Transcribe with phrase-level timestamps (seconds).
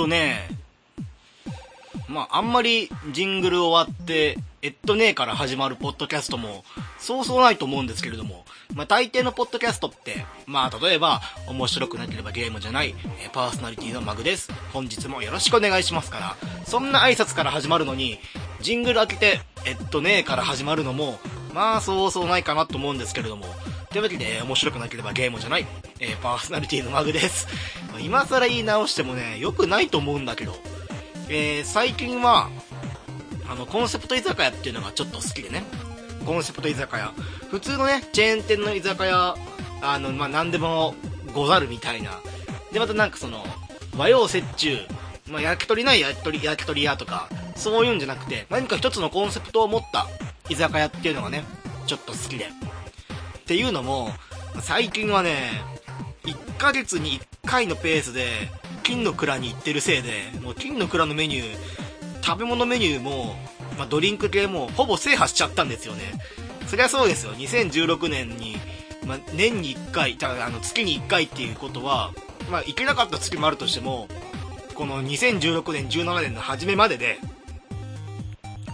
[0.00, 0.48] とね、
[2.08, 6.64] まあ、あんまりジングル終わって、えっとねえから始まるポッドキャストも、
[6.98, 14.50] そうそうないと思うんですけれども、まあ、大抵のポッドキャストって、まあ、例えば、面白くなければゲームじゃない、えパーソナリティのマグです。
[14.72, 18.18] 本日もよろしくお願いしますから、そんな挨拶から始まるのに、
[18.62, 21.18] ジングル開けて、えっとねえから始まるのも、
[21.52, 23.44] まあ、そうそうないかなと思うんですけれども、
[23.90, 25.66] というわけで、面白くなければゲームじゃない、
[25.98, 27.48] えー、パーソナリティのマグです。
[28.00, 30.54] 今更言い直してもね、良くないと思うんだけど、
[31.28, 32.50] えー、最近は、
[33.48, 35.64] あの、コンセプト居酒屋っていうのがちょっと好きでね。
[36.24, 37.12] コンセプト居酒屋。
[37.50, 39.34] 普通のね、チェーン店の居酒屋、
[39.82, 40.94] あの、まあ、何でも
[41.34, 42.20] ござるみたいな。
[42.72, 43.44] で、またなんかその、
[43.96, 44.86] 和洋折衷、
[45.28, 50.06] まあ、焼き鳥ない焼き鳥、焼き鳥屋とか、そういうんじゃなくて、何か一つのコンセプトを持った
[50.48, 51.42] 居酒屋っていうのがね、
[51.88, 52.50] ちょっと好きで。
[53.50, 54.10] っていうのも、
[54.60, 55.50] 最近はね、
[56.22, 58.48] 1ヶ月に1回のペースで、
[58.84, 63.34] 金の蔵に行ってるせいで、もう金の蔵のメニュー、食べ物メニューも、
[63.76, 66.12] まあ、ドリンク系もほぼ制覇しちゃったんですよね。
[66.68, 67.32] そりゃそうですよ。
[67.32, 68.56] 2016年に、
[69.04, 72.12] まあ、年に1回、ただあの月に1回っていうことは、
[72.52, 74.06] まあ、行けなかった月もあるとしても、
[74.76, 77.18] この2016年、17年の初めまでで、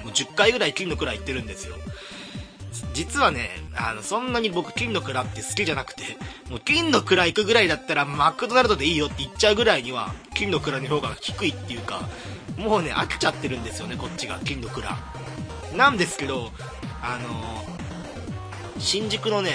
[0.04, 1.76] もう10回ぐらい金の蔵行ってるんですよ。
[2.96, 6.16] 実はね、あの、そんなに僕金の蔵って好きじゃなくて、
[6.48, 12.08] もう金の蔵行くぐらいだったらマクドナルドでいいよって言っちゃうぐらいには、金の蔵の方が低いっていうか、
[12.56, 14.96] もうね、飽きちゃってるんですよね、こっちが、金の蔵。
[15.76, 16.52] なんですけど、
[17.02, 19.52] あのー、新宿のね、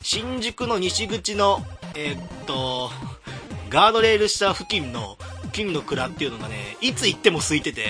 [0.00, 1.62] 新宿の西口の、
[1.94, 2.90] えー、っと、
[3.68, 5.18] ガードレール下付近の
[5.52, 7.88] 金の蔵っていうのがね、いつ行っても空いてて、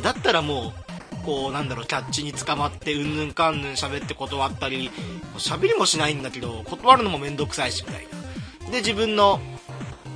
[0.00, 0.83] だったらもう、
[1.24, 4.90] こう、なんだろう、キャッチに捕まって、うんぬんかんぬん喋って断ったり、
[5.38, 8.06] 喋りもしないんだけど、断るのもめんどくさいし、みたい
[8.64, 8.70] な。
[8.70, 9.40] で、自分の、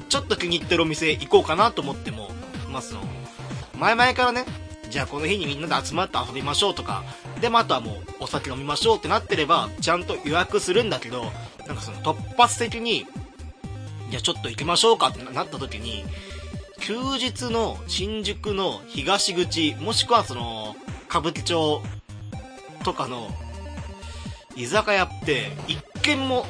[0.08, 2.30] ちょっと気に入ってるお店行こうかなと思っても、
[2.70, 3.02] まあ、その、
[3.78, 4.44] 前々からね、
[4.90, 7.04] じゃあこの日にみんなで集まって遊びましょうとか、
[7.40, 11.30] で、まあ、あとはもうお酒飲みましょうってなってれば、ちゃんと予約するんだけど、
[11.66, 13.06] なんかその突発的に、
[14.10, 16.04] じゃあちょっと行きましょうかってなった時に、
[16.80, 20.76] 休日の新宿の東口、もしくはその、
[21.08, 21.82] 歌舞伎町
[22.84, 23.28] とかの
[24.56, 26.46] 居酒屋って一軒も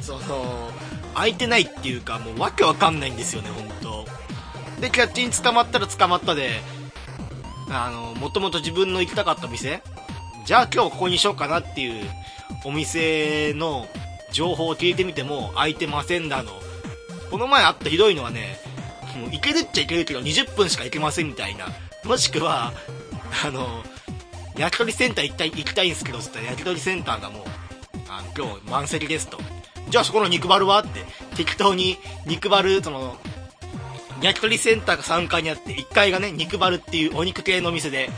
[0.00, 0.70] その
[1.14, 4.04] 空いてないっていうかもうわけわかんないんですよね本
[4.76, 4.80] 当。
[4.80, 6.60] でキャッチに捕まったら捕まったで
[7.70, 9.82] あのもともと自分の行きたかった店。
[10.46, 12.08] じゃあ今日ここにしようかなっていう
[12.64, 13.86] お店の
[14.32, 16.52] 情報を聞いてみても空いてませんだの。
[17.30, 18.58] この前あったひどいのはね
[19.16, 21.66] もう行けるっちゃ行けるけど20分しか行けませんみたいな。
[22.04, 22.72] もしくは
[23.44, 23.82] あの、
[24.56, 27.42] 焼き鳥センター行きたい、行きたいんですけど、つったら焼き鳥センターがもう、
[28.08, 29.38] あの、今日満席ですと。
[29.88, 30.80] じゃあそこの肉バルは？
[30.80, 31.04] って、
[31.36, 33.16] 適当に肉バル、その、
[34.20, 38.10] 焼き鳥センターが3階にあって、1階がね、肉バルっていうお肉系のお店で、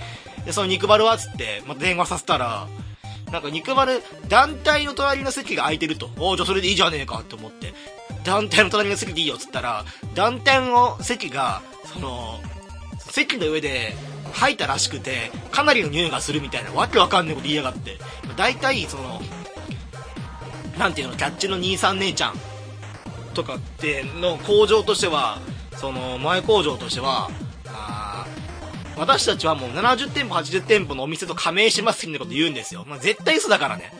[0.44, 1.18] で、その肉バルは？
[1.18, 2.66] つって、また電話させたら、
[3.30, 6.10] なんか肉バル、団体の隣の席が空いてると。
[6.18, 7.74] おじゃあそれでいいじゃねえかって思って、
[8.24, 9.36] 団体の隣の席でいいよ。
[9.36, 9.84] っつったら、
[10.14, 12.40] 団体の席が、その、
[12.98, 13.94] 席の上で、
[14.30, 17.98] 吐いたらしくて、かなりの匂いがするみたいな、わけわかんないこと言いやがって。
[18.36, 19.20] 大体、その、
[20.78, 22.34] なんていうの、キャッチの兄さん姉ちゃん
[23.34, 25.38] とかっての工場としては、
[25.76, 27.30] その、前工場としては、
[27.66, 28.26] あ
[28.96, 32.84] 私たちはもう70店舗、80店舗のお店と加盟しますみたいなこと言うんですよ。
[32.86, 33.92] まあ、絶対嘘だからね。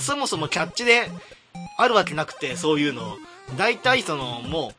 [0.00, 1.10] そもそもキャッチで
[1.78, 3.16] あるわけなくて、そういうの。
[3.56, 4.72] 大体その、も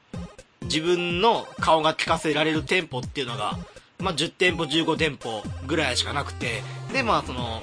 [0.62, 3.58] う、自分の顔が聞かせられる店舗っていうのが、
[4.00, 6.62] まあ、10店舗、15店舗ぐらいしかなくて、
[6.94, 7.62] で、まあ、その、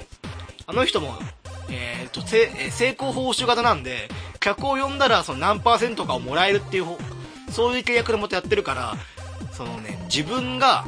[0.67, 1.15] あの人も、
[1.69, 4.09] えっ、ー、と、成功報酬型なんで、
[4.39, 6.85] 客を呼んだら、その何パーセントかをもらえるっていう、
[7.51, 8.95] そういう契約でもとやってるから、
[9.51, 10.85] そのね、自分が、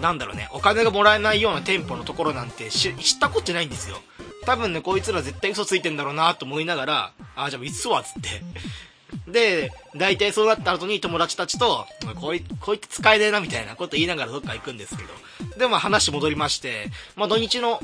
[0.00, 3.96] なんだろうね、お金がもらえないような店舗のところなんて知ったことないんですよ。
[4.46, 8.42] 多分ね、こいつら絶対嘘ついてんだろうなと思いながら、あ、じゃあいつわ、つって。
[9.32, 11.86] で、大体そうなった後に友達たちと、
[12.20, 15.58] こいこいつ使えねえなみたいなこと言いながらどっか行くんですけど。
[15.58, 17.80] で、まあ話戻りまして、まあ土日の、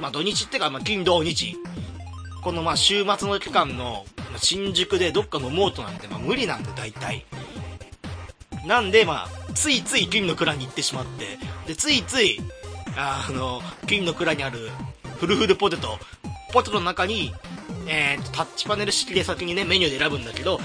[0.00, 1.56] まあ土日ってか、まあ金土日、
[2.42, 4.04] このまあ週末の期間の
[4.38, 7.24] 新宿でどっか飲もうとなんてまあ無理なんで大体。
[8.66, 12.40] なんでまあ、ついつい金の蔵に行ってしまって、で、ついつい、
[12.96, 14.70] あの、金の蔵にある
[15.18, 15.98] フルフルポテト、
[16.52, 17.34] ポテトの中に
[17.86, 20.60] えーと、タッチパネル式で先にね、メニューで選ぶんだけど、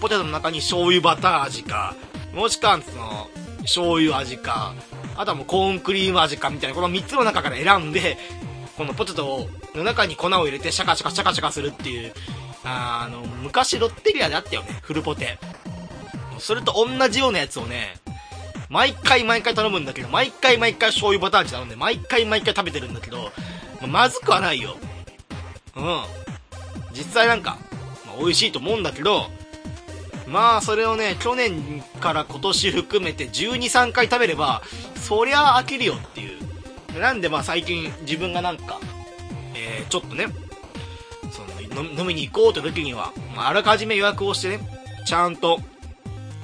[0.00, 1.94] ポテトの中に醤油バター味か、
[2.34, 3.28] もしくは、その、
[3.62, 4.74] 醤油味か、
[5.16, 8.16] あとはもうコーンクリーム味かみたいな、この3つの中から選んで、
[8.76, 12.12] このポテトの中に粉を入れてシャカシャカシャカシャカするっていう、
[12.64, 15.38] あの、昔ロッテリアであったよね、フルポテ。
[16.38, 17.96] それと同じようなやつをね、
[18.68, 23.32] 毎回毎回頼むんだけど、毎回毎回醤油バター味頼んで、毎回毎回食べてるんだけど、
[23.86, 24.76] まずくはないよ。
[25.74, 25.84] うん。
[26.98, 27.58] 実際なんか、
[28.04, 29.26] まあ、美味しいと思うんだけど、
[30.26, 34.62] まあ、それをね、去年から今年含めて12、3回食べれば、
[34.96, 36.38] そりゃ飽きるよっていう。
[37.00, 38.80] なんでまあ最近自分がなんか、
[39.54, 40.26] えー、ちょっとね、
[41.30, 41.42] そ
[41.74, 44.60] の飲みに行こうという時には、まあ、あらかじめ予約をしてね、
[45.06, 45.60] ちゃんと、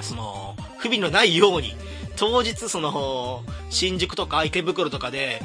[0.01, 1.75] その、不備のないように、
[2.17, 5.43] 当日その、新宿とか池袋とかで、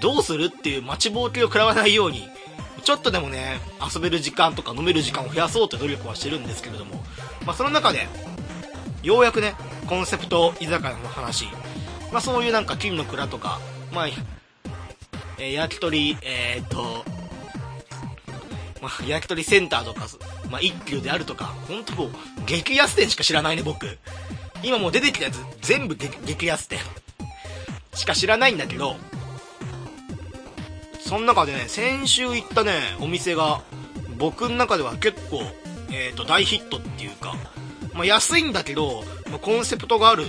[0.00, 2.28] どうするっていう待ちぼうけを食らわないように、
[2.84, 3.60] ちょっとでもね、
[3.94, 7.02] 遊べる時間とか飲める時間を増やそうって努力はしてるんですけれども、
[7.46, 8.06] まあ、その中で、
[9.02, 9.54] ようやくね、
[9.86, 11.46] コンセプト居酒屋の話、
[12.12, 13.58] まあ、そういうなんか金の蔵とか、
[13.92, 14.08] まあ、
[15.38, 17.04] えー、焼き鳥、えー、っと、
[18.82, 20.06] まあ、焼き鳥センターとか、
[20.50, 22.10] まあ、一休であるとか、ほんともう、
[22.46, 23.98] 激安店しか知らないね、僕。
[24.62, 26.78] 今もう出てきたやつ、全部激安店。
[27.94, 28.96] しか知らないんだけど、
[31.14, 33.62] その中でね、先週行ったね、お店が、
[34.18, 35.42] 僕の中では結構、
[35.92, 37.36] えっ、ー、と、大ヒットっていうか、
[37.92, 40.24] まあ、安いんだけど、まあ、コンセプトがある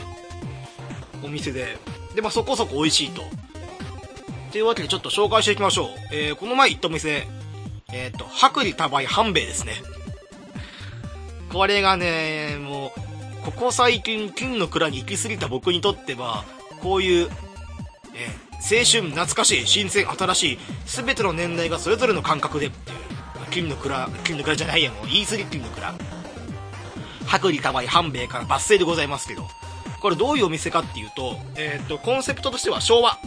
[1.23, 1.79] お店で、
[2.13, 3.23] で、まあ、そこそこ美味しいと。
[4.51, 5.87] というわけでちょっと紹介していきましょう。
[6.13, 7.27] えー、この前行ったお店、
[7.91, 9.73] えっ、ー、と、薄利多売半兵衛ですね。
[11.51, 12.93] これがね、も
[13.41, 16.45] う、ここ最近、金の蔵に行き過ぎた僕にとっては、
[16.83, 17.29] こういう、
[18.13, 22.97] えー、青春、懐かしい、新鮮、新しい、すべての年代がそれぞれの感覚でっていう、
[23.51, 25.93] 金の蔵、金の蔵じゃないや、もう言い過ぎ金の蔵。
[27.31, 29.47] 薄利多売半兵衛から抜粋でございますけど、
[30.01, 33.19] これどういうお店かっていうと、えっ、と、コンセプトとしては昭和。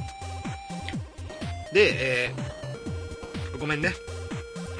[1.73, 3.93] で、えー、ごめんね。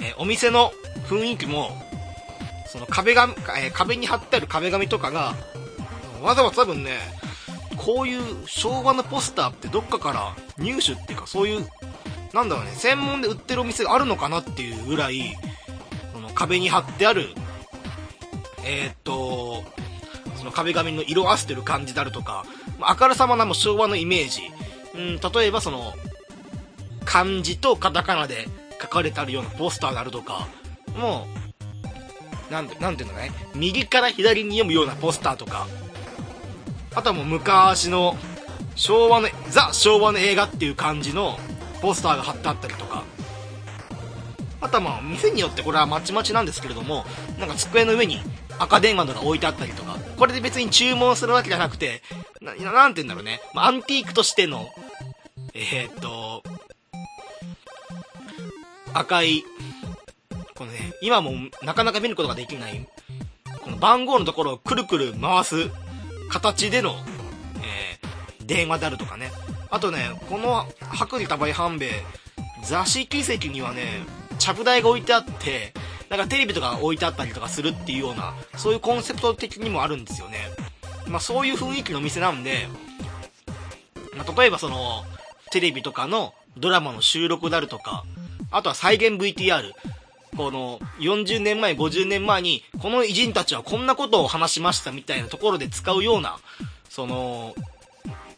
[0.01, 0.73] えー、お店の
[1.09, 1.71] 雰囲気も、
[2.67, 5.35] その壁紙、えー、壁に貼ってある壁紙とかが、
[6.21, 6.99] わざわざ多分ね、
[7.79, 11.67] こういう昭和のポスターってどっかから入手っていうかそういう、
[12.35, 15.37] なんだろうね、専門で売ってるお店があるのかなっていうぐらい、
[16.13, 17.29] その壁に貼ってある、
[18.65, 19.65] えー、っと、
[20.37, 22.45] その壁紙の色あせてる感じであるとか、
[22.81, 24.43] あからさまなも昭和のイメージ。
[24.95, 25.95] うん、例えばその、
[27.05, 28.49] 漢字とカタカナで
[28.83, 30.49] 書かれてあるようなポスターであるとか、
[30.97, 31.27] も
[32.51, 35.67] う、なんなんていうのね、右から左に読むようなポスターとか、
[36.95, 38.17] あとはもう昔の
[38.75, 41.39] 昭和の、ザ昭和の映画っていう感じの
[41.81, 43.05] ポスターが貼ってあったりとか、
[44.61, 47.05] あとはまあ店によってこれはまちまちなんですけれども、
[47.39, 48.21] なんか机の上に
[48.59, 52.03] 赤電話とか置いてあったりとか、これで別に注文するわけじゃなくて、
[52.41, 54.69] ななんて言うんだろうね、まあ、アンティークとしての、
[55.55, 56.43] えー、っと、
[58.95, 59.45] 赤い、
[60.57, 61.33] このね、今も
[61.63, 62.89] なかなか見ることができない、
[63.61, 65.71] この番号のところをくるくる回す
[66.29, 66.97] 形での、
[67.63, 69.31] えー、電話であるとかね。
[69.71, 71.91] あとね、この薄利多売半兵衛、
[72.65, 74.05] 座敷席にはね、
[74.39, 75.73] ちゃぶ台が置いてあって、
[76.09, 80.39] なんかテレビとか置いてあったりとかするっていうような、そういうコンセプト的にもあるんですよね。
[81.07, 82.69] まあそういう雰囲気の店なんで、
[84.17, 85.05] まあ、例えばその、
[85.51, 88.05] テレビとかのドラマの収録であるとか、
[88.51, 89.73] あとは再現 VTR、
[90.39, 96.39] この40年前、50年前に、この偉人たちはこんなことを話しましたみたいなところで使うような、
[96.89, 97.57] その、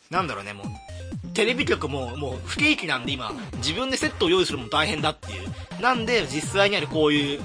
[0.09, 5.83] なんだろうね、もう、テレビ局ももう不景気なんで今、自分でセットを用意するのも大変だっていう。
[5.83, 7.41] なんで、実際にあるこういう、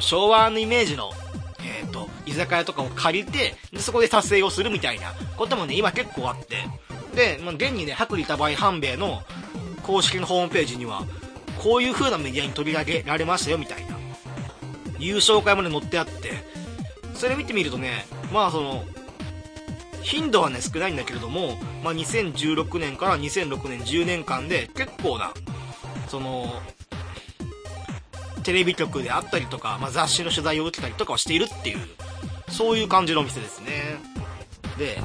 [0.00, 1.12] 昭和のイメージの、
[1.60, 6.56] えっ、ー、と、居酒屋とかを借りて、で、そこで撮影をするみたいなこともね、今結構あって。
[7.14, 9.22] で、まあ、現にね、薄利多売半兵衛の
[9.84, 11.04] 公式のホームページには、
[11.62, 13.96] こういう風なメディアに取り上げられましたよみたいな、
[14.98, 16.32] 優勝会まで載ってあって、
[17.14, 18.84] それ見てみるとね、まあその、
[20.02, 25.32] 頻度はね、少ないんだけれども、まあ2016年から2006年10年間で結構な、
[26.08, 26.52] その、
[28.42, 31.78] テレビ局であったりとか、まあ、雑誌の取材を受けたりとかをしているっていう、
[32.48, 34.00] そういう感じのお店ですね。
[34.78, 34.98] で、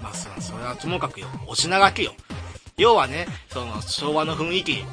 [0.00, 2.12] まあ、それはともかくよ、お品書きよ。
[2.76, 4.84] 要はね、その、昭和の雰囲気、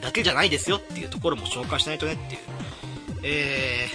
[0.00, 2.40] だけじゃないですよっていうところも紹介しないとねっていう。
[3.22, 3.88] え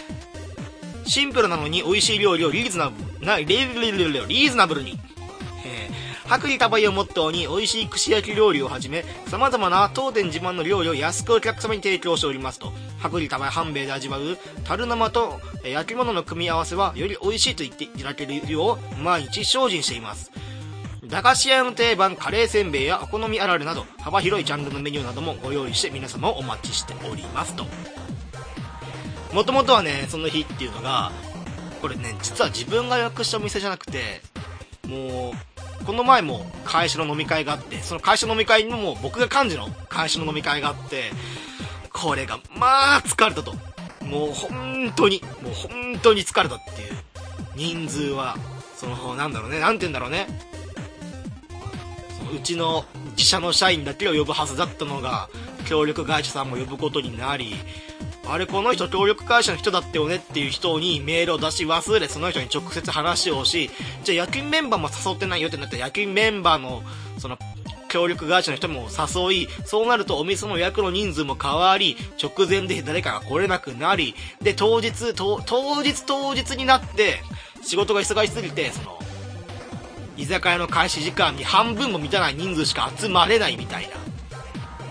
[1.05, 4.99] ー、シンプルなのに美味しい料理をリーズナブル、な、リーズナブルに。
[5.65, 12.73] えー、薄利多売をモットーに美味しい串焼き料理をはじめ、様々な当店自慢の料理を安くお客様に提供しておりますと。
[13.03, 20.31] 薄利多売半兵衛で味わう、樽生と焼き物の組み合わせはより美味しいと言っていただけるよう毎日精進しています。
[21.11, 27.65] 駄菓子屋の定番カレーせんべいやお好みあられなど幅広いジャンルのメニューなどもご用意して皆様をお待ちしておりますと
[29.33, 31.11] もともとはねその日っていうのが
[31.81, 34.21] これね、実は自分が予約したお店じゃなくて、
[34.87, 41.11] もう、この前も会社の飲み会があって、その会社の飲み会にも僕が幹事の会社の飲み会があって、
[41.91, 43.53] これが、まあ、疲れたと。
[44.05, 46.93] もう本当に、もう本当に疲れたっていう。
[47.55, 48.37] 人数は、
[48.75, 50.27] その、なんだろうね、なんて言うんだろうね。
[52.33, 55.29] うちの自社の社員だけを呼ぶはずだったのが、
[55.65, 57.55] 協力会社さんも呼ぶことになり、
[58.27, 63.69] あれ、この人協力会社の人だったよねっていう人にメールを出し忘れ、その人に直接話をし、
[64.03, 66.83] じゃあ夜勤メンバーも誘ってないよってなったら夜勤メンバーの、
[67.17, 67.37] その、
[67.89, 75.41] 協力会社の人も誘い、そうなるとお店の予約の人数も変わり、直前で誰かが来れなくなり、で、当日、当
[75.83, 77.21] 日当日になって、
[77.63, 79.00] 仕事が忙しすぎて、その、
[80.17, 83.95] 居酒屋の開始時間に半分も満たない人数しか集まれないみたいな。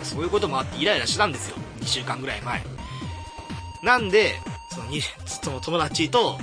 [0.05, 1.57] そういうこともあってイライラしたんですよ。
[1.81, 2.63] 2週間ぐらい前。
[3.83, 4.35] なんで、
[4.71, 6.39] そのに、その友達と、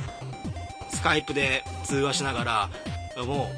[0.93, 2.43] スカイプで通話しなが
[3.15, 3.51] ら、も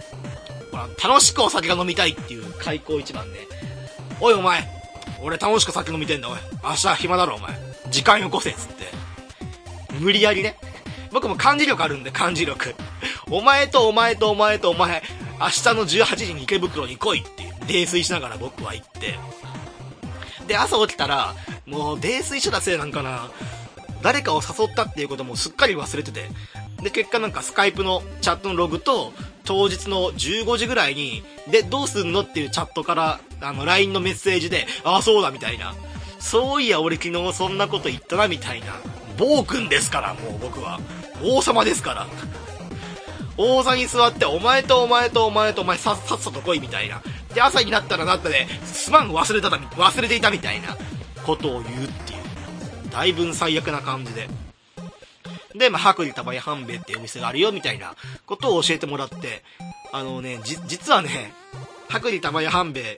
[0.71, 3.47] う、ほら、楽しくお酒が飲みたいっていう開口一番で、
[4.19, 4.67] おいお前、
[5.21, 6.38] 俺楽しく酒飲みてんだおい。
[6.63, 7.57] 明日暇だろお前。
[7.89, 8.85] 時間よこせっつって。
[9.99, 10.57] 無理やりね。
[11.12, 12.75] 僕も漢字力あるんで、漢字力。
[13.30, 15.04] お前とお前とお前とお前、
[15.39, 19.18] 明日の18時に池袋に来いって泥酔しながら僕は行って。
[20.48, 21.36] で、朝起きたら、
[21.66, 23.30] もう泥酔してたせいなんかな。
[24.01, 26.30] 誰かを誘ったっていうこともすっかり忘れてて。
[26.82, 29.13] で、結果なんかスカイプのチャットのログと、
[29.44, 35.74] 当日の15時ぐらいに、で、どうすんのっていうチャットから、あの、LINE のメッセージで、ああ、そうだ、みたいな。
[36.20, 38.68] そういや、俺昨日そんなこと言ったな、みたいな。
[39.18, 40.80] 暴君ですから、もう僕は。
[41.23, 42.07] 王様ですから。
[43.38, 47.01] 王座に座って、お前とお前とお前とお前さっさっさと来いみたいな。
[47.33, 50.77] で、朝になったらなったで、すまん忘れた忘れていたみたいな
[51.25, 52.19] ことを言うっていう。
[52.91, 54.27] だいぶ最悪な感じで。
[55.55, 57.95] で、まあ、薄利多売半兵衛っていうお店があるよ、みたいな
[58.25, 59.43] ことを教えてもらって、
[59.91, 61.33] あのね、じ、実はね、
[61.89, 62.97] 薄利多売半兵衛、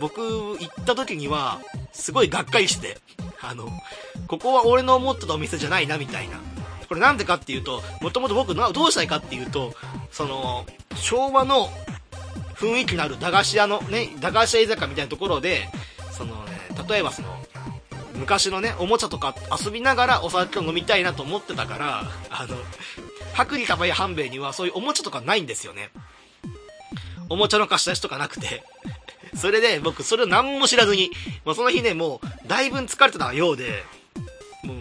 [0.00, 0.20] 僕、
[0.58, 1.60] 行った時には、
[1.92, 2.98] すごいがっかりして、
[3.40, 3.68] あの、
[4.26, 6.40] ここは俺の思ってたお店じゃないな、みたいな。
[6.86, 9.74] これなんでかっていうと、もともと僕どうしたいかっていうと、
[10.10, 11.68] その、昭和の
[12.54, 15.68] 雰囲気のある駄菓子屋のね、駄菓子屋居酒屋みたいなところで、
[16.12, 16.52] そのね、
[16.88, 17.28] 例えばその、
[18.14, 22.56] 昔のね、おもちゃとか遊びながらお酒を飲みたいなと思ってたから、あの、
[23.42, 25.90] 薄利多売半兵衛にはそういうおもちゃとかないんですよね。
[27.28, 28.62] おもちゃの貸し出しとかなくて。
[29.34, 31.10] それで僕それを何も知らずに、
[31.44, 33.84] まあ、その日ね、もうだいぶ疲れてたようで、
[34.62, 34.76] もう、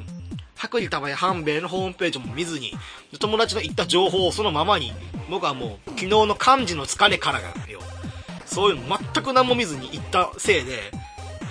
[0.64, 2.74] 薄利多売半兵衛のホームページも見ずに、
[3.20, 4.94] 友達の言った情報をそのままに、
[5.30, 7.82] 僕はもう昨日の漢字の疲れからがよ。
[8.46, 10.92] そういうの全く何も見ずに行ったせいで、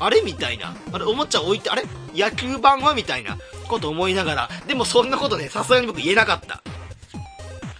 [0.00, 0.75] あれみたいな。
[0.92, 1.85] あれ、おもちゃ置いて、あれ？
[2.14, 3.38] 野球盤はみたいな
[3.69, 6.62] こと思いながら、でもそんなことね、さすがに僕言えなかった。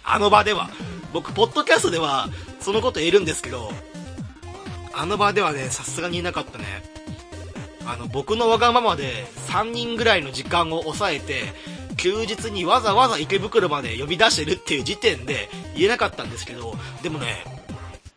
[0.03, 0.69] あの場では。
[1.13, 2.27] 僕、ポッドキャストでは、
[2.59, 3.71] そのこと言えるんですけど、
[4.93, 6.65] あの場ではね、さすがに言えなかったね。
[7.85, 11.53] あの、僕のわがままで、3人ぐらいの時間を抑えて、
[11.97, 17.43] 休日にわざわざ池袋まで呼び出してるっていう時点で言えなかったんですけど、でもね、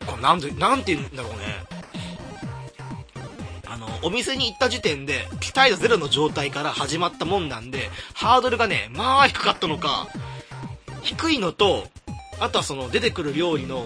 [0.05, 1.37] これなんで、なんて言うんだろうね。
[3.65, 10.07] あの、お店に行った時点で、期待度ゼロの状態から始まったもんなんで、ハードルがね、まあ低かったのか、
[11.03, 11.87] 低いのと、
[12.39, 13.85] あとはその出てくる料理の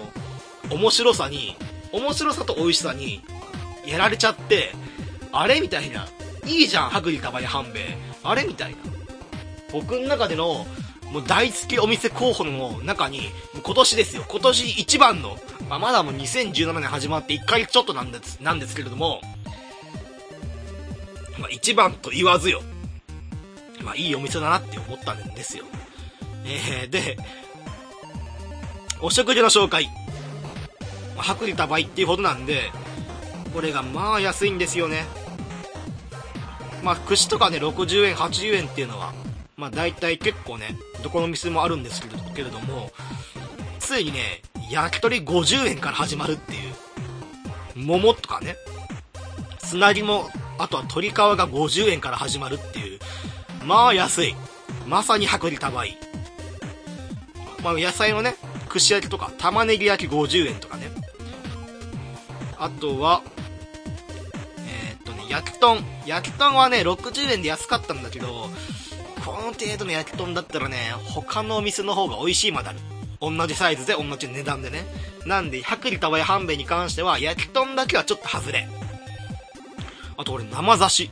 [0.70, 1.56] 面白さに、
[1.92, 3.22] 面白さと美味しさに、
[3.86, 4.74] やられちゃって、
[5.32, 6.06] あれみたいな。
[6.46, 7.96] いいじゃん、薄利多売半兵衛。
[8.22, 8.76] あれみたいな。
[9.72, 10.66] 僕の中での、
[11.10, 13.30] もう大好きお店候補の中に、
[13.62, 14.24] 今年ですよ。
[14.28, 19.20] 今年一番の、まあ、まだもう2017年始まって1ヶ月ちょっとなんです、なんですけれども、
[21.38, 22.62] まあ、一番と言わずよ。
[23.82, 25.64] まあ、いいお店だなって思ったんですよ。
[26.44, 27.16] えー、で、
[29.00, 29.88] お食事の紹介。
[31.18, 32.70] 薄利多売っていうことなんで、
[33.54, 35.04] これがまあ安いんですよね。
[36.82, 39.12] まあ、串とかね、60円、80円っていうのは、
[39.56, 42.90] まあ大体結構ね、どこの店もあるんですけれどけれども、
[43.78, 46.74] ついにね、焼き鳥50円から始まるっていう。
[47.76, 48.56] 桃とかね、
[49.58, 52.98] つなぎもあとは鶏皮が50円から始まるっていう。
[53.64, 54.34] まあ安い。
[54.86, 55.96] まさに薄利多売。
[57.62, 58.34] まあ野菜のね、
[58.68, 60.90] 串焼きとか玉ねぎ焼き50円とかね。
[62.58, 63.22] あとは、
[65.32, 65.82] 焼き豚。
[66.06, 68.50] 焼き豚はね、60円で安かったんだけど、
[69.24, 72.78] この程度の焼き豚だったらね、他のお店の方が美味しいまである。
[73.20, 74.84] 同じサイズで同じ値段でね。
[75.24, 78.68] なんで、薄利多売半兵衛に関しては、焼き豚だけはちょっと外れ。
[80.16, 81.10] あと俺生刺し。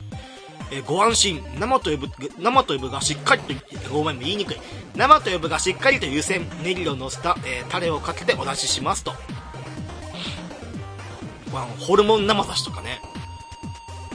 [0.71, 1.43] え、ご安心。
[1.59, 2.07] 生と呼ぶ、
[2.39, 4.57] 生と呼ぶがしっかりと、ごめん、言いにくい。
[4.95, 9.13] 生と呼ぶがしっかりと湯煎ネギをのせた、えー、タレをかけてお出ししますと
[11.53, 13.01] まあ、ホルモン生刺しとかね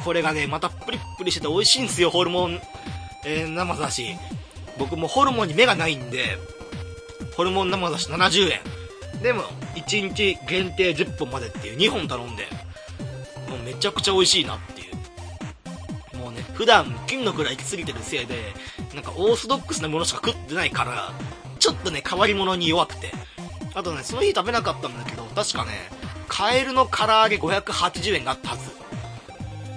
[0.07, 2.61] これがねまたプリプリしてて美味しいんですよホルモン、
[3.25, 4.17] えー、生刺し。
[4.79, 6.39] 僕もホルモンに目がないんで
[7.37, 9.43] ホルモン生刺し70円でも
[9.75, 12.47] 1日限定10本までっていう2本頼んで
[13.49, 16.17] もうめちゃくちゃ美味しいなっていう。
[16.19, 18.37] もうね普段金の位行き過ぎてるせいで
[18.95, 21.11] なんかオーソドックスなものしか食ってないから
[21.59, 23.11] ちょっとね変わり者に弱くて。
[23.75, 25.73] あとねその日食べなかったんだけど確かね
[26.29, 28.86] カエルの唐揚げ580円があったはず。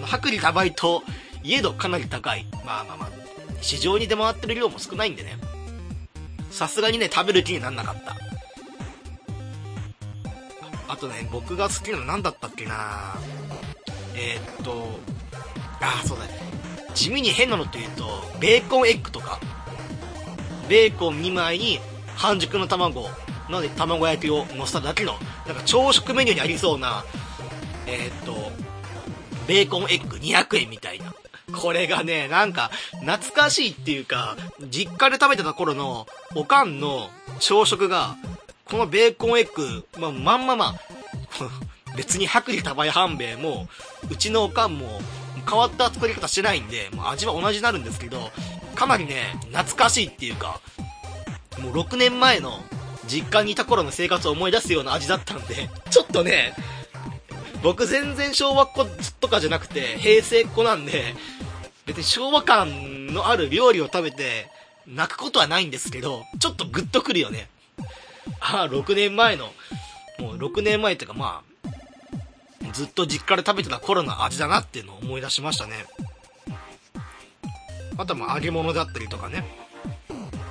[0.01, 1.03] 薄利多売と
[1.43, 2.45] いえどかなり高い。
[2.65, 3.09] まあまあまあ。
[3.61, 5.37] 市場に出回ってる量も少ないんでね。
[6.51, 8.15] さすがにね食べる気になんなかった。
[10.87, 13.15] あとね僕が好きなの何だったっけな。
[14.15, 14.87] えー、っと
[15.81, 16.31] ああそうだね。
[16.93, 18.05] 地味に変なのって言うと
[18.39, 19.39] ベーコンエッグとか。
[20.67, 21.79] ベーコン2枚に
[22.15, 23.09] 半熟の卵。
[23.49, 25.13] なので卵焼きを乗せただけの
[25.47, 27.03] なんか朝食メニューにありそうな
[27.87, 28.51] えー、っと
[29.49, 31.11] ベーコンエッグ200円みたいな。
[31.57, 32.69] これがね、なんか、
[33.01, 34.37] 懐かしいっていうか、
[34.69, 38.15] 実家で食べてた頃の、おかんの朝食が、
[38.65, 40.75] このベーコンエッグ、まあ、まんまま、
[41.97, 43.67] 別に薄利多売半兵衛も、
[44.07, 45.01] うちのおかんも、
[45.49, 48.31] 変わった作り方してないんで、もう味は同じになるんですけど、
[48.75, 50.61] かなりね、懐かしいっていうか、
[51.57, 52.63] もう6年前の
[53.07, 56.53] 実家にいた頃の生活を思い出すような味だったんで、ちょっとね、
[57.61, 58.85] 僕全然昭和っ子
[59.19, 61.15] とかじゃなくて、平成っ子なんで、
[61.85, 64.49] 別に昭和感のある料理を食べて、
[64.87, 67.49] 泣くことはないんですけど、ちょっとグッとくるよね。
[68.39, 69.51] ああ、6年前の、
[70.19, 75.85] もう6年前っていうかまあ、ずっと実家で食べてた頃の味だなっていうのを思い出しましたね。
[77.97, 79.43] あとはまあ揚げ物だったりとかね。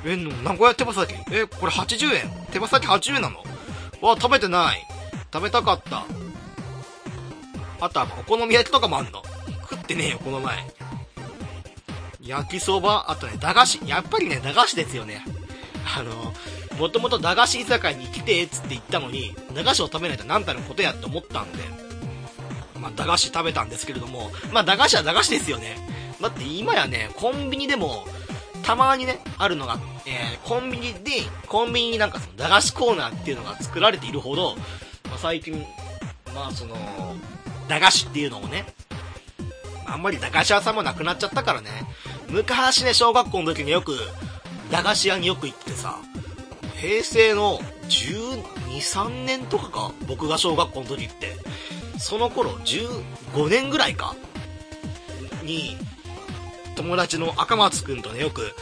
[0.04, 2.30] え、名古屋手羽先え、これ80円？
[2.52, 3.38] 手羽先80円なの？
[4.00, 4.86] わ、食べてない。
[5.32, 6.04] 食べたかった。
[7.80, 9.22] あとはお好み焼きとかもあんの。
[9.62, 10.56] 食ってねえよ、この前。
[12.20, 13.80] 焼きそば、あとね、駄菓子。
[13.86, 15.24] やっぱりね、駄菓子ですよね。
[15.96, 16.34] あの、
[16.78, 21.58] もともと駄菓子居酒屋に来て、つって言ったのに、駄菓子を食べないと何たることやって思ったんで、
[22.78, 25.76] まあ、駄菓子食べたんですけれども、まあ、駄菓子は駄菓子ですよね。
[26.20, 28.04] だって今やね、コンビニでも、
[28.62, 34.56] たまにね、あるのが、えー、コンビニで、コンビニになんかその駄菓子コーナーっていうのが作られているほど、
[35.08, 35.64] まあ、最近、
[36.34, 36.76] まあその、
[37.68, 38.66] 駄菓子っていうのもね、
[39.86, 41.70] あんまり駄菓子屋さんもなくなっちゃったからね、
[42.28, 43.96] 昔ね、小学校の時によく、
[44.70, 45.98] 駄菓子屋によく行ってさ、
[46.76, 48.42] 平成の12、
[48.76, 51.36] 3年とかか僕が小学校の時って。
[51.98, 54.14] その頃、15年ぐらいか
[55.42, 55.76] に、
[56.76, 58.54] 友達の赤松くんとね、よく、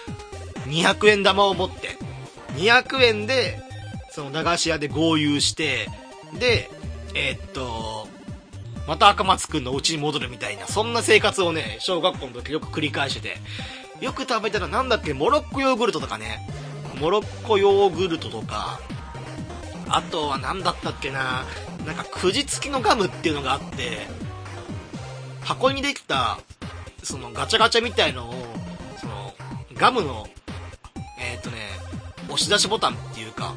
[0.65, 1.99] 200円玉を持って、
[2.55, 3.61] 200円で、
[4.11, 5.91] その駄菓子屋で合流して、
[6.39, 6.71] で、
[7.15, 8.09] えー、っと、
[8.87, 13.37] また赤松くんのお家に戻るみたいな、そんな生活をね、小学校の時よく繰り返してて、
[14.01, 16.47] よく食べたらなんだっけ、モロッコヨーグルトとかね、
[17.01, 18.81] モロッコヨーグルトとか、
[19.89, 21.45] あとは何だったっけな、
[21.85, 24.07] なんかくじ付きのガムっていうのがあって、
[25.43, 26.39] 箱にできた、
[27.03, 28.35] そのガチャガチャみたいのを、
[29.01, 29.35] その、
[29.75, 30.29] ガムの、
[31.21, 31.59] えー、っとね、
[32.29, 33.55] 押し出しボタンっていうか、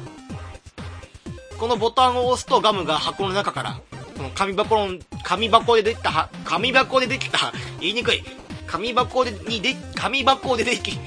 [1.60, 3.80] このボタンを押すとガムが箱の中から
[4.20, 8.22] この紙箱の、紙箱でできた、紙箱でできた、言いにくい。
[8.66, 10.98] 紙箱で、にで、紙箱ででき、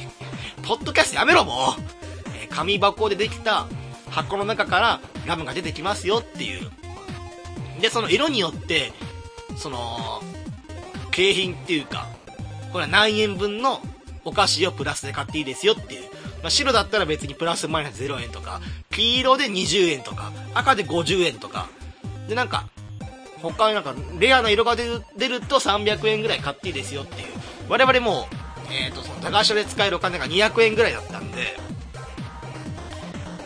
[0.63, 1.81] ポッドキャストやめろもう、
[2.43, 3.67] え、紙箱でできた
[4.09, 6.71] 箱の中からガムが出てきますよっていう。
[7.81, 8.93] で、その色によって、
[9.57, 10.23] その、
[11.11, 12.07] 景品っていうか、
[12.71, 13.79] これは何円分の
[14.25, 16.09] お菓子をプラスで買っていいですよっていう。
[16.43, 21.69] まあ、白だったら別にプラスマイナス0円とか、黄色で20円とか、赤で50円とか、
[22.27, 22.67] でなんか、
[23.41, 27.27] 他になんかレアな色が出ると300円ぐらい買っていいですよっていう。
[27.67, 28.27] 我々も
[28.73, 31.57] えーと、その駄菓子で使えるお金が200円ぐらいだったんで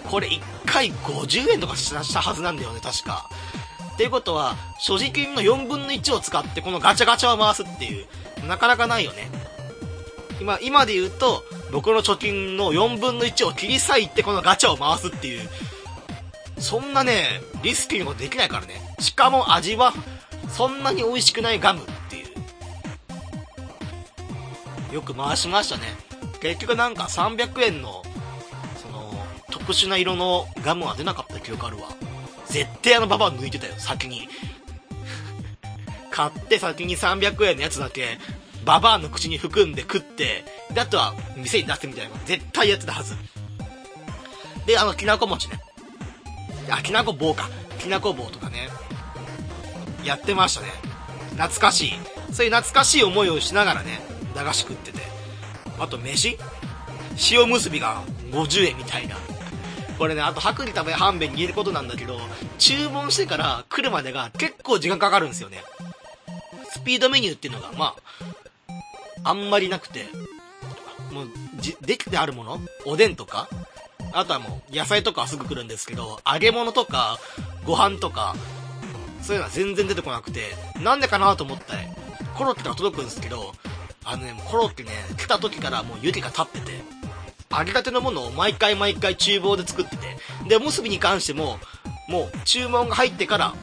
[0.09, 3.29] これ1回50円とかしたはずなんだよね確か。
[3.93, 8.05] っていうことは所持金の4分の1を使ってこのガチャガチャを回すっていう
[8.47, 9.29] なかなかないよね。
[10.39, 15.49] 今今で言うと僕の貯金の4分の1を切り裂いてこのガチャを回すっていう
[16.59, 18.81] そんなね、リスキーもできないからね。
[18.99, 19.93] しかも味は、
[20.49, 22.23] そんなに美味しくないガムってい
[24.91, 24.95] う。
[24.95, 25.83] よく回しましたね。
[26.41, 28.01] 結局なんか300円の、
[28.81, 29.13] その、
[29.51, 31.89] 特殊な色のガムは出なかった記憶あるわ。
[32.47, 34.27] 絶対あのババア抜いてたよ、先に。
[36.09, 38.17] 買って先に300円のやつだけ、
[38.67, 43.15] ババアの口に含んで食って、で、あとは店に出すみたいな絶対やってたはず。
[44.65, 45.61] で、あの、きなこ餅ね。
[46.69, 47.49] あ、きなこ棒か。
[47.79, 48.67] きなこ棒とかね。
[50.03, 50.67] やってましたね。
[51.37, 51.91] 懐かしい。
[52.33, 54.01] そういう懐かしい思いをしながらね、
[54.35, 54.99] 駄菓子食ってて。
[55.79, 56.37] あと飯
[57.31, 59.15] 塩結びが50円みたいな。
[59.97, 62.19] これね、あと薄利多売半弁に言えることなんだけど、
[62.57, 65.63] 注文してから来るまでが結構時間かかるんですよね。
[66.69, 68.46] スピードメニューっていうのが、まあ、
[69.27, 70.05] あんまりなくて、
[71.11, 71.27] もう、
[71.59, 72.61] じ、できてあるもの？
[72.85, 73.49] おでんとか？
[74.13, 77.19] あとはもう、野菜とかはすぐ来るんですけど、揚げ物とか、
[77.65, 78.35] ご飯とか、
[79.21, 81.81] そういうのは全然出てこなくて、なんでかなと思ったら、
[82.35, 83.53] コロッケが届くんですけど、
[84.05, 86.81] あのね、コロッケね、来た時からもう湯気が立ってて、
[87.51, 91.59] 揚げたてのものを毎回毎回厨房で作ってて、で、おむすびに関しても、
[92.07, 93.53] もう注文が入ってから、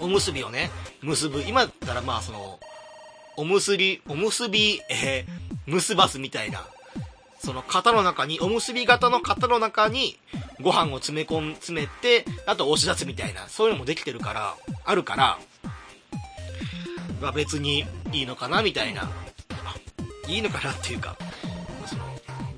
[0.00, 0.70] おむすびをね、
[1.02, 1.42] 結ぶ。
[1.42, 2.58] 今だったらまあその、
[3.36, 6.66] おむすび、おむすび、えー、結ばすみたいな、
[7.38, 10.18] その型の中に、おむすび型の型の中に、
[10.60, 15.38] ご飯を詰め込ん、詰めて、あと押し出すみたいな、そういうのもできてるから、あるから、
[17.20, 19.10] まあ別にいいのかなみたいな。
[20.28, 21.16] いいのかなっていうか、
[21.86, 22.02] その、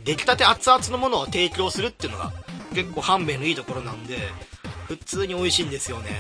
[0.04, 2.32] 出来たて熱々のものを提供するっていうのが、
[2.74, 4.16] 結構半兵のいいところなんで、
[4.86, 6.10] 普通に美味しいんですよね。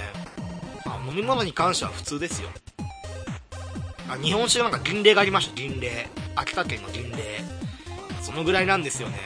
[0.84, 2.50] まあ飲み物に関しては普通ですよ。
[4.08, 6.08] あ、日本酒なんか銀霊がありました、銀霊。
[6.34, 7.44] 秋田県の銀霊。
[8.22, 9.18] そのぐらいなんですよね。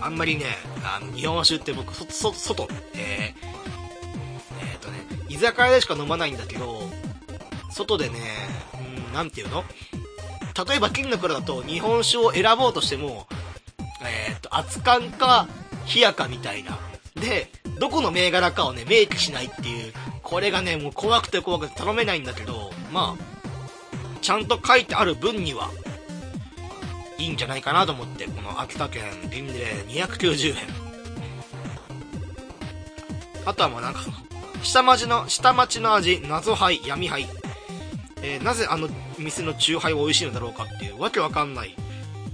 [0.00, 0.46] あんまりね、
[0.84, 6.82] あの、日本酒って僕、そ、外、えー、えっ、とね、居酒屋でしか飲まないんだけど、
[7.70, 8.18] 外でね、
[9.08, 9.64] うん、なんていうの？
[10.68, 13.26] 例えば金の蔵だと日本酒を選ぼうとしても、
[14.02, 15.48] えっ、と、熱燗か、
[15.94, 16.78] 冷やかみたいな。
[17.14, 17.48] で、
[17.78, 25.70] どこの銘柄かをね、明記しないっていう、これがね、もう怖くて怖くて頼めないんだけど、まあ、ちゃんと書いてある分には、
[27.18, 30.56] いいんじゃないかなと思って、この秋田県リンデレ290円。
[33.44, 34.00] あとはもうなんか、
[34.62, 37.26] 下町の、下町の味、謎杯、闇杯。
[38.22, 41.74] えー、なぜあの店のチューハイは美味しいのだろうかっていうわけわかんない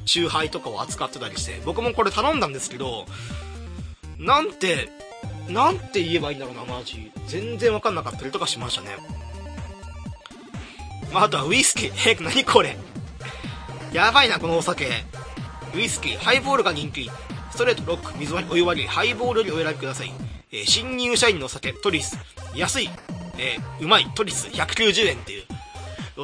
[0.05, 3.07] チューハイとかを扱ってたりして、僕もこれ頼んだんですけど、
[4.19, 4.89] なんて、
[5.49, 7.11] なんて言えばいいんだろうな、マジ。
[7.27, 8.97] 全然わかんなかったりとかしましたね。
[11.13, 11.93] まあ、とはウイスキー。
[12.11, 12.77] え、何これ。
[13.93, 14.89] やばいな、このお酒。
[15.75, 17.11] ウイスキー、ハイボールが人気。
[17.51, 20.13] ストレート、ロック、水割り、お湯割り、ハイボールよりお選びください。
[20.53, 22.19] えー、新入社員のお酒、トリス。
[22.55, 22.91] 安い、
[23.39, 25.45] えー、うまい、トリス、190円っていう。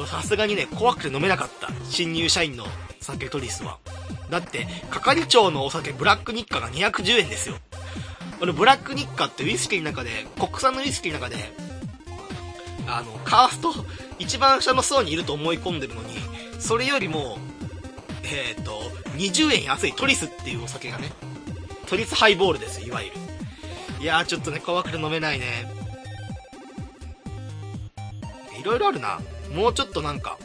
[0.07, 1.69] さすがにね、怖くて飲めなかった。
[1.89, 2.67] 新入社員の
[2.99, 3.77] 酒トリスは。
[4.29, 7.55] だって、係長のお酒、ブラックニッカが210円ですよ。
[8.41, 11.53] 俺、ブラックニッカってウイスキーの中で、国産のウイスキーの中で、
[12.87, 13.73] あの、カースト、
[14.19, 16.15] 一番下の層にいると思い込んでるのに、
[16.59, 17.37] それよりも、
[18.23, 18.81] えっ、ー、と、
[19.17, 21.11] 20円安いトリスっていうお酒がね、
[21.87, 23.15] トリスハイボールです、いわゆる。
[24.01, 25.71] いやー、ちょっとね、怖くて飲めないね。
[28.59, 29.19] いろいろあるな。
[29.53, 30.37] もうちょっとなんか、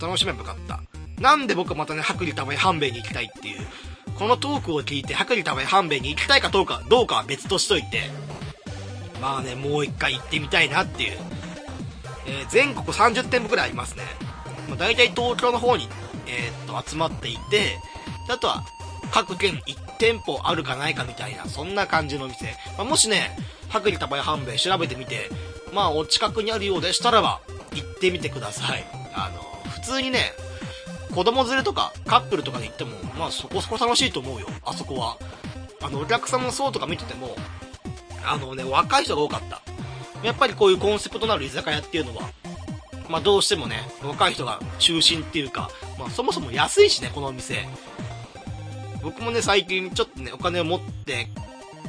[0.00, 0.80] 楽しめばよかった。
[1.20, 3.66] なんで僕またね、薄利多売半兵衛に行きたいっていう、
[4.18, 8.02] このトークを聞いて薄利多売半兵衛に行きたいかどうか、どうかは別としといて、
[9.20, 11.18] まあね、もう一回行ってみたいなっていう。
[12.26, 14.02] えー、全国30店舗くらいありますね。
[14.68, 15.88] まあ、大体東京の方に、
[16.26, 17.78] えー、っと、集まっていて、
[18.28, 18.64] あとは、
[19.12, 22.56] 各県1店舗あるかないかみたいな、そんな感じの店。
[22.78, 23.36] まあ、もしね、
[23.68, 25.30] 薄利多売半兵衛調べてみて、
[25.72, 27.40] まあ、お近くにあるようでしたらば、
[27.74, 28.84] 行ってみてください。
[29.14, 30.32] あの、普通にね、
[31.14, 35.16] 子供連れとかカップルとかで行っても、まあそこそこ楽しいと思うよ、あそこは。
[35.80, 37.36] あの、お客様の層とか見てても、
[38.26, 39.62] あのね、若い人が多かった。
[40.22, 42.28] やっぱりこういうコンセプトのある居酒屋っていうのは、
[43.08, 47.68] まあどうしてもね、若い人が中心っていうか、まあそもそも安いしね、このお店。
[49.02, 51.28] 僕もね、最近ちょっとね、お金を持って、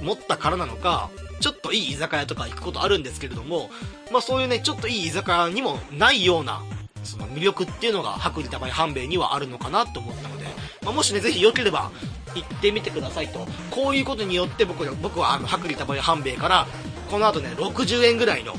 [0.01, 1.09] 持ったからなのか、
[1.39, 3.69] ちょっといい居酒屋とか行くことあるんですけれども、
[4.11, 6.61] まあそういうね、ちょっといい居酒屋にもないような、
[7.05, 10.45] その魅力っていうのが薄利多売半兵衛にはあるのかなと思ったので、
[10.83, 11.91] まあ、もしね、ぜひ良ければ
[12.35, 13.47] 行ってみてくださいと。
[13.71, 16.67] こういうことによって僕僕はあの薄利多売半兵衛から、
[17.09, 18.53] この後ね、60円ぐらいの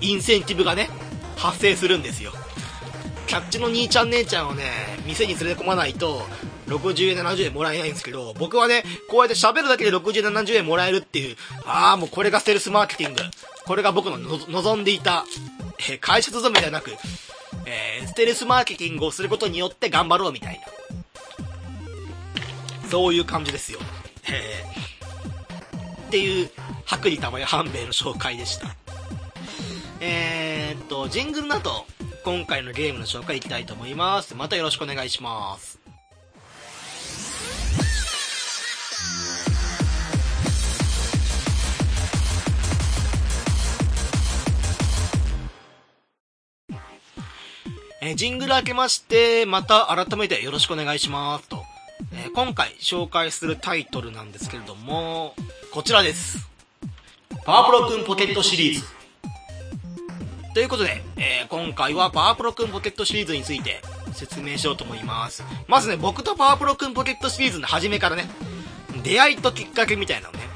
[0.00, 0.88] インセンティブがね、
[1.36, 2.32] 発生するんですよ。
[3.26, 4.64] キャッチの兄ちゃん姉ちゃんをね、
[5.04, 6.22] 店に連れ込まないと、
[6.68, 13.22] 60円、70円もらえないんですけど、僕はね、こうやって喋るだけで60円、70円もらえるっていう、ああ、もうこれがセルスマーケティング。
[13.64, 15.24] これが僕の望んでいた、
[15.90, 16.92] え、会社勤めではなく、
[17.66, 20.66] えー、ステルスマーケティングをすることによって頑張ろうみたいな。
[22.88, 23.80] そういう感じですよ。
[24.28, 26.50] えー、っていう、
[26.90, 28.76] 薄利多売半兵衛の紹介でした。
[30.00, 31.84] えー、っと、ジングルなど、
[32.24, 34.36] 今回のゲームの紹介いきたいと思います。
[34.36, 35.85] またよろしくお願いします。
[48.06, 51.64] えー、ジングル開けまして、また改めてよろしくお願いしますと。
[52.12, 55.34] えー、今回紹介するタイトルなんですけれども、
[55.72, 56.48] こちらです。
[57.44, 58.86] パワプロくんポケットシリーズ。
[60.54, 65.42] ということで、えー、今回はパワプロくんポケットシリーズについて説明しようと思います。
[65.66, 68.30] まずね、僕とパワプロくんポケットシリーズの初めからね、
[69.02, 70.48] 出会いときっかけみたいなのね、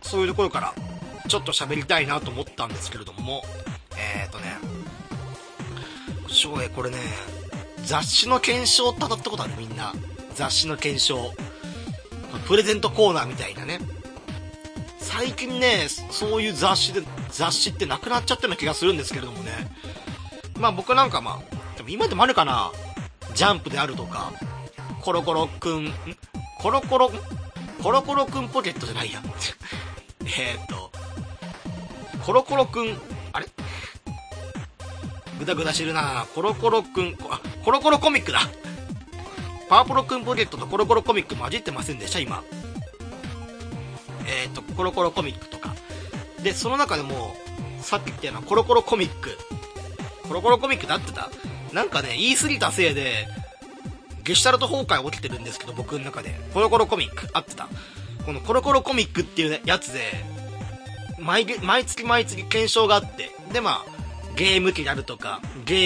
[0.00, 0.74] そういうところから
[1.28, 3.44] ちょっと喋りたいなと思ったんですけれども、
[3.98, 4.56] えーとね、
[6.28, 6.96] 翔平これね、
[7.84, 9.92] 雑誌の検証って当たったことあるみんな。
[10.34, 11.32] 雑誌の検証。
[12.46, 13.80] プレゼントコーナーみたいなね。
[14.98, 19.52] 最近ね、そういう雑誌で、雑誌ってなくなっちゃったような気がするんですけれどもね。
[20.58, 22.72] まあ僕なんかまあ、でも今でもあるかな。
[23.34, 24.32] ジャンプであるとか、
[25.02, 25.92] コロコロくん、ん？
[26.58, 27.10] コロコロ、
[27.82, 29.22] コロコロくんポケットじゃないや。
[30.24, 30.90] えっと、
[32.24, 32.98] コロコロくん、
[35.38, 38.40] グダグダしてるなコロコロくん、あ、コロコロコミックだ
[39.68, 42.42] パワープロくんポケットとコロコロコミック混じってませんでした今。
[44.26, 45.74] えっ、ー、と、コロコロコミックとか。
[46.42, 47.36] で、その中でも、
[47.80, 49.36] さっき言ったようなコロコロコミック。
[50.28, 51.30] コロコロコミックだってた
[51.72, 53.28] なんかね、言い過ぎたせいで、
[54.22, 56.40] ゲシュタルト崩壊起きてるんですけど、僕の中で。
[56.54, 57.68] コロコロコミック、合ってた。
[58.24, 60.00] このコロコロコミックっていうやつで、
[61.18, 63.95] 毎毎月毎月検証があって、で、まあ、
[64.36, 65.78] ゲーム機であるとか、ゲー、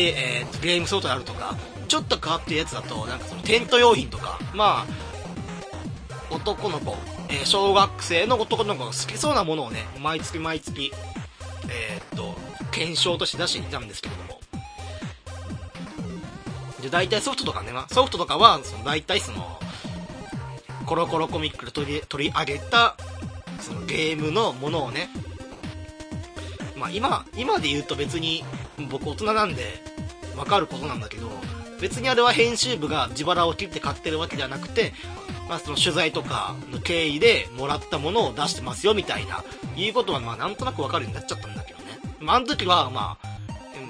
[0.43, 1.57] えー、ゲームソフトであるとか、
[1.89, 6.97] ちょっと変わってるやつだと、なんかそのテント用品とか、まあ、男の子、
[7.29, 10.93] えー、小学生の男の子が好きそうなものをね、毎月毎月、
[11.69, 12.35] えー、っと、
[12.73, 14.41] 検証として出していたんですけれども。
[16.83, 19.61] で、大体ソフトとかね、ソフトとかは、その大体その、
[20.91, 22.97] コロコロコミックで取り取り上げた
[23.61, 25.09] そのゲームのものをね
[26.81, 28.43] まあ今今で言うと別に
[28.91, 29.83] 僕大人なんで
[30.35, 31.29] 分かることなんだけど
[31.81, 34.93] 別にあれは編集部が自腹を切って買ってるわけではなくて、
[35.49, 39.45] まあ、その取材とかの経緯でもらったものを出してますよみたいな
[39.77, 41.85] いうことはまあなんとなく分かるようになっちゃったんだけどね、
[42.19, 43.31] まあ、あの時はまあ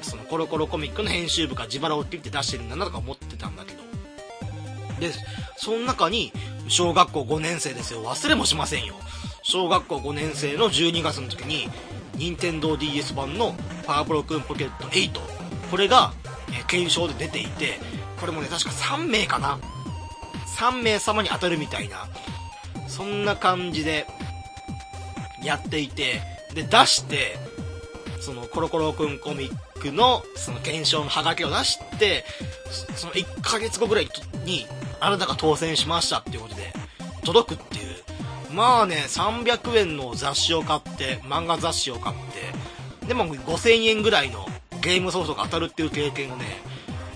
[0.03, 3.81] そのコロコロコミックの編集部が自腹を切って出してるんだなとか思ってたんだけど
[5.01, 5.13] で
[5.57, 6.33] その中に
[6.69, 8.03] 小学校5年生ですよ。
[8.05, 8.95] 忘れもしませんよ。
[9.43, 11.69] 小学校5年生の12月の時に、
[12.21, 13.55] 任天堂 d s 版の
[13.87, 15.11] パワープロくんポケット8。
[15.71, 16.13] これが、
[16.53, 17.81] え検証で出ていて、
[18.21, 19.59] これもね、確か3名かな。
[20.59, 22.07] 3名様に当たるみたいな、
[22.89, 24.07] そんな感じで、
[25.43, 26.21] やっていて、
[26.53, 27.39] で、出して、
[28.21, 32.27] そのコロコロくんコミックの、その検証のハガキを出して、
[32.97, 34.09] その1ヶ月後ぐらい
[34.45, 34.67] に、
[35.01, 36.75] あなたが当選しましたっていうことで、
[37.25, 37.90] 届くっていう。
[38.53, 42.17] まあね、300円の雑誌を買って、漫画雑誌を買っ
[43.01, 44.47] て、でも5000円ぐらいの
[44.81, 46.45] ゲームソフトが当たるっていう経験をね、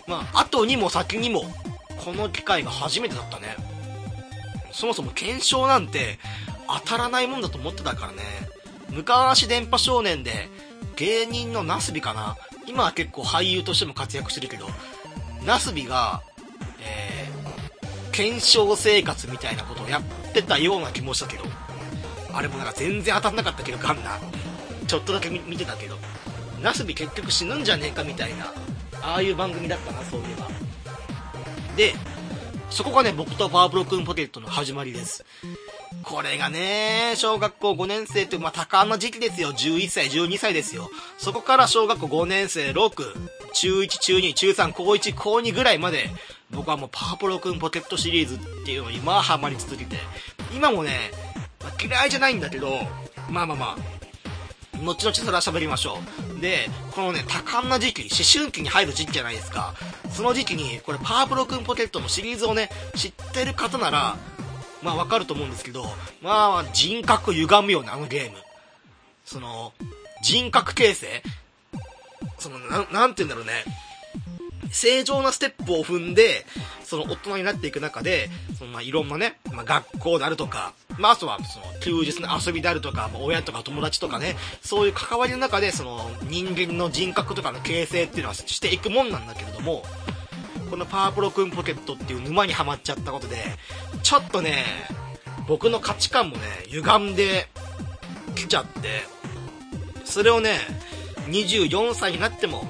[0.07, 1.45] まあ、後にも先にも、
[2.05, 3.57] この機会が初めてだったね。
[4.73, 6.19] そもそも検証なんて
[6.67, 8.23] 当たらないもんだと思ってたからね。
[8.91, 10.49] 昔電波少年で
[10.97, 14.67] 芸人のナスビかな今は結構俳優としても活躍してるけど、
[15.47, 16.23] ナスビが
[18.15, 21.45] 検証生活みたいなことをやってたような気もしたけど、
[22.33, 24.21] あれもなんか全然当たんなかったけど、ガンナ。
[24.87, 25.97] ちょっとだけ見てたけど、
[26.63, 28.53] ナスビ結局死ぬんじゃねえかみたいな、
[29.03, 30.49] ああいう番組だったな、そういえば。
[31.77, 31.95] で、
[32.71, 35.25] そこがね、僕とパワープロくんポケットの始まりです。
[36.05, 39.53] これがね、小学校5年生って、まあ、多感な時期ですよ。
[39.53, 40.91] 11歳、12歳ですよ。
[41.19, 43.15] そこから小学校5年生、6、
[43.55, 46.11] 中1、中2、中3、高1、高2ぐらいまで、
[46.55, 49.97] 僕はもうパワプロくんポケットシリーズっていうのに今はハマり続けて、
[50.55, 51.11] 今もね、
[51.63, 52.79] まあ、嫌いじゃないんだけど、
[53.29, 53.77] まあまあまあ、
[54.85, 55.99] 後々それは喋りましょ
[56.37, 56.41] う。
[56.41, 59.75] で、このね、多感な時期、思春期に入る時期じゃないですか。
[60.11, 64.17] その時期に、これパワプロくんポケットのシリーズをね、知ってる方なら、
[64.83, 65.85] まあわかると思うんですけど、
[66.23, 68.37] まあ人格歪むよね、あのゲーム。
[69.25, 69.73] その、
[70.23, 71.23] 人格形成
[72.39, 73.65] その、ななんて言うんだろうね。
[74.75, 76.45] 正常なステップを踏んで、
[76.83, 89.85] その大人になっていく中で、そのまあいろんなね、まあ学校であるとか、まああとはその休日の遊びであるとか、まあ、親とか友達とかね、そういう関わりの中で、その人間の人格とかの形成っていうのはしていくもんなんだけれども、
[90.69, 93.37] このパワープロくんポケットっていう沼にはまっちゃったことで、
[94.03, 94.65] ちょっとね、
[95.47, 97.47] 僕の価値観もね、歪んで
[98.35, 99.05] きちゃって、
[100.05, 100.59] それをね、
[101.29, 102.67] 24歳になっても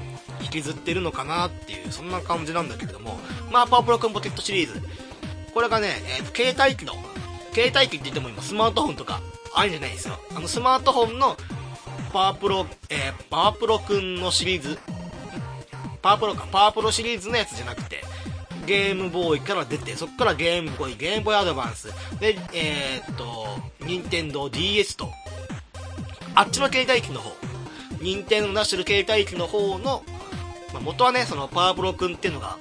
[0.54, 3.18] きずってるのかなっていう、そんな感じなんだけれども、
[3.50, 4.80] まあ、パワプロくんポケットシリーズ。
[5.52, 5.88] これがね、
[6.18, 6.94] えー、携帯機の、
[7.52, 9.20] 携帯機って言っても今スマートフォンとか、
[9.54, 10.18] あるんじゃないですよ。
[10.34, 11.36] あのスマートフォンの
[12.12, 14.78] パワプロ、えー、パワプロくんのシリーズ、
[16.02, 18.04] パワプロか、パワプロシリーズのやつじゃなくて、
[18.66, 21.88] ゲームボーイから出て、そこからゲームボーイ、ゲームボーイアドバンス、
[22.20, 23.46] で、えー、っと、
[23.80, 25.12] 任天堂 DS と、
[26.34, 27.34] あっちの携帯機の方、
[28.00, 30.02] 任天堂の出してる携帯機の方の、
[30.74, 32.58] まあ、元はね、そのパワプロくんっていうのが、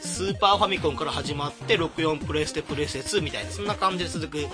[0.00, 4.46] スーパーファミコンから始まって64プレステプレステ2みたいなそんな感じで続く。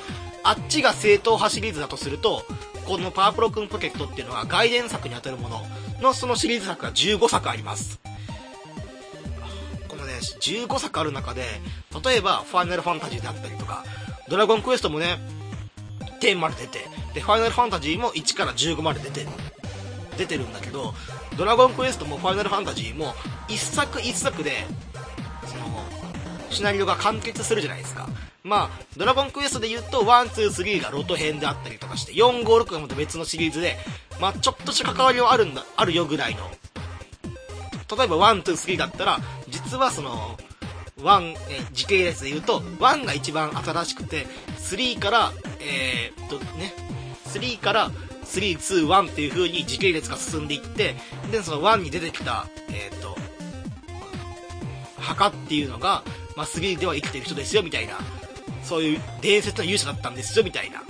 [0.44, 2.42] あっちが正統派シリーズだとすると
[2.86, 5.60] このパワプロくんポケットっていうのは外伝作に当たるもの
[6.00, 7.98] のそのシリーズ作が15作あります。
[9.88, 11.42] このね15作ある中で
[12.04, 13.84] 例えばファイナルファンタジーであったりとか
[14.28, 15.18] ドラゴンクエストもね
[16.20, 19.26] 10まで出てでファイナルファンタジーも1から15まで出て
[20.16, 20.94] 出てるんだけど
[21.38, 23.14] ドラゴンクエストもファイナルファンタジーも
[23.46, 24.66] 1作1作で
[25.46, 25.84] その
[26.50, 28.08] シナリオが完結するじゃないですか。
[28.42, 33.76] まあドラゴンクエストで言うと123がロト編であったりとかして456がまた別のシリーズで
[34.20, 36.40] まあちょっとした関わりはあるんだあるよぐらいの。
[37.96, 40.36] 例えば123だったら実はその
[40.98, 44.26] 1、え時系列で言うと1が一番新しくて
[44.58, 46.74] 3からえー、っとね
[47.26, 47.90] 3から
[48.28, 50.94] 321っていう風に時系列が進んでいって
[51.30, 53.16] でその1に出てきたえー、っと
[55.00, 56.02] 墓っていうのが、
[56.36, 57.94] まあ、3では生きてる人ですよみたいな
[58.68, 60.82] そういう伝説の勇者だったんですよみたいな。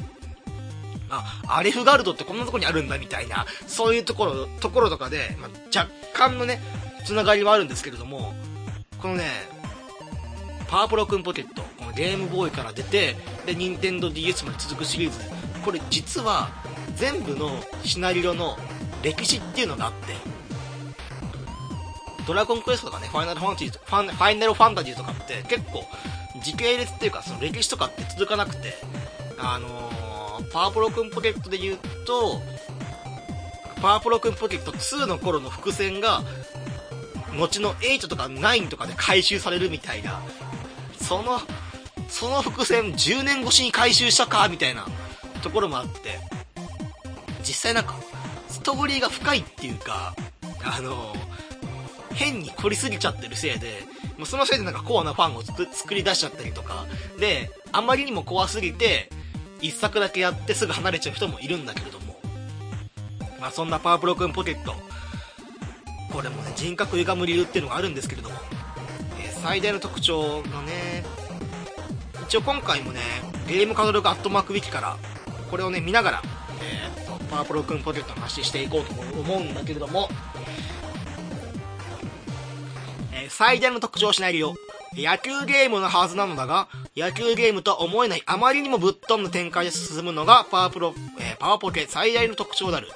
[1.10, 6.60] あ、アレフガルドってこんなとこにあるんだみたいな、そういうところ、ところとかで、まあ、若干のね、
[7.04, 8.34] つながりはあるんですけれども、
[9.00, 9.24] このね、
[10.66, 15.18] パープロくんポケット、このゲームボーイから出て、で、任天堂 DS まで続くシリーズ、
[15.64, 16.50] これ実は
[16.98, 17.50] 全部の
[17.84, 18.56] シナリオの
[19.02, 20.14] 歴史っていうのがあって、
[22.26, 25.84] ドラゴンクエストとかね、ファイナルファンタジーとファファイナルファンタジーとかって結構
[26.42, 28.74] 時系列っていうかその歴史とかって続かなくて、
[29.38, 32.42] あのー、パワープロくんポケットで言うと、
[33.80, 36.22] パワープロくんポケット2の頃の伏線が、
[37.38, 40.20] 後の8とか9とかで回収されるみたいな、
[41.00, 41.40] その、
[42.08, 44.86] その伏線10年越しに回収したかみたいな
[45.42, 46.18] ところもあって、
[47.48, 47.96] 実際なんか、
[48.50, 50.14] ストーリーが深いっていうか、
[50.62, 51.14] あの、
[52.12, 53.84] 変に凝りすぎちゃってるせいで、
[54.18, 56.84] もうそのせいでなんかコアなファンを作り出しちゃったりとか、
[57.18, 59.08] で、あまりにも怖すぎて、
[59.62, 62.20] 一作だけやってすぐ離れちゃう人もいるんだけれども、
[63.40, 64.74] まあそんなパワープロくんポケット、
[66.12, 68.36] これもね、人格歪む理由っていうのがあるんですけれども、
[69.22, 71.04] えー、最大の特徴がね、
[72.24, 73.00] 一応今回もね、
[73.46, 74.96] ゲームカタログアットマークウィキから、
[75.50, 76.22] これをね、見ながら、
[77.30, 80.08] パワプロくんポケットの話していこうと思うんだけれども、
[83.12, 84.54] え最大の特徴シナリオ。
[84.94, 92.88] 野球ゲームのはずなのだが、野球ゲームとは思えないあまりにもぶっ飛んだ展開で進むのがパワープロ、えー、パワポケ最大の特徴である。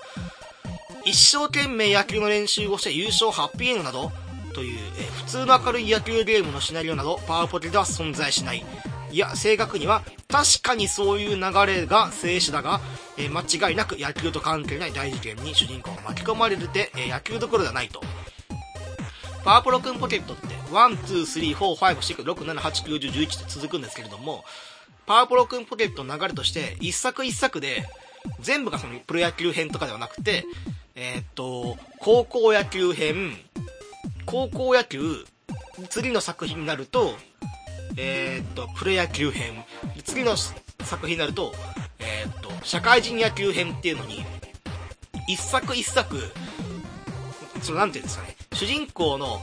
[1.05, 4.11] 一生懸命野球の練習をして優勝ハッピーエンドなど、
[4.55, 8.65] という、えー、普通の明るい野球ゲームのシナリオなど、パワーポケでは存在しない。
[9.13, 12.81] いや、正確には、確かにそういう流れが静止だが、
[13.19, 18.01] えー、間違いなく野球と関係ない大事件に主人公が巻き込まれるで、えー、野球どころではないと。
[19.45, 24.45] パワープロくんポケットって、1、2、3、4、5、6、7、8、9、10、11って続くんですけれども、
[25.05, 27.85] パワープロくんポケットの流れとして、一作一作で、
[28.41, 30.45] 全部がそのプロ野球編とかではなくて、
[30.95, 33.37] えー、っと、高校野球編、
[34.25, 35.25] 高校野球、
[35.91, 37.15] 次の作品になると、
[37.97, 39.65] えー、っと、プロ野球編、
[40.05, 41.53] 次の作品になると、
[41.99, 44.25] えー、っと、社会人野球編っていうのに、
[45.29, 46.21] 一作一作、
[47.63, 49.41] その、なんていうんですかね、主人公の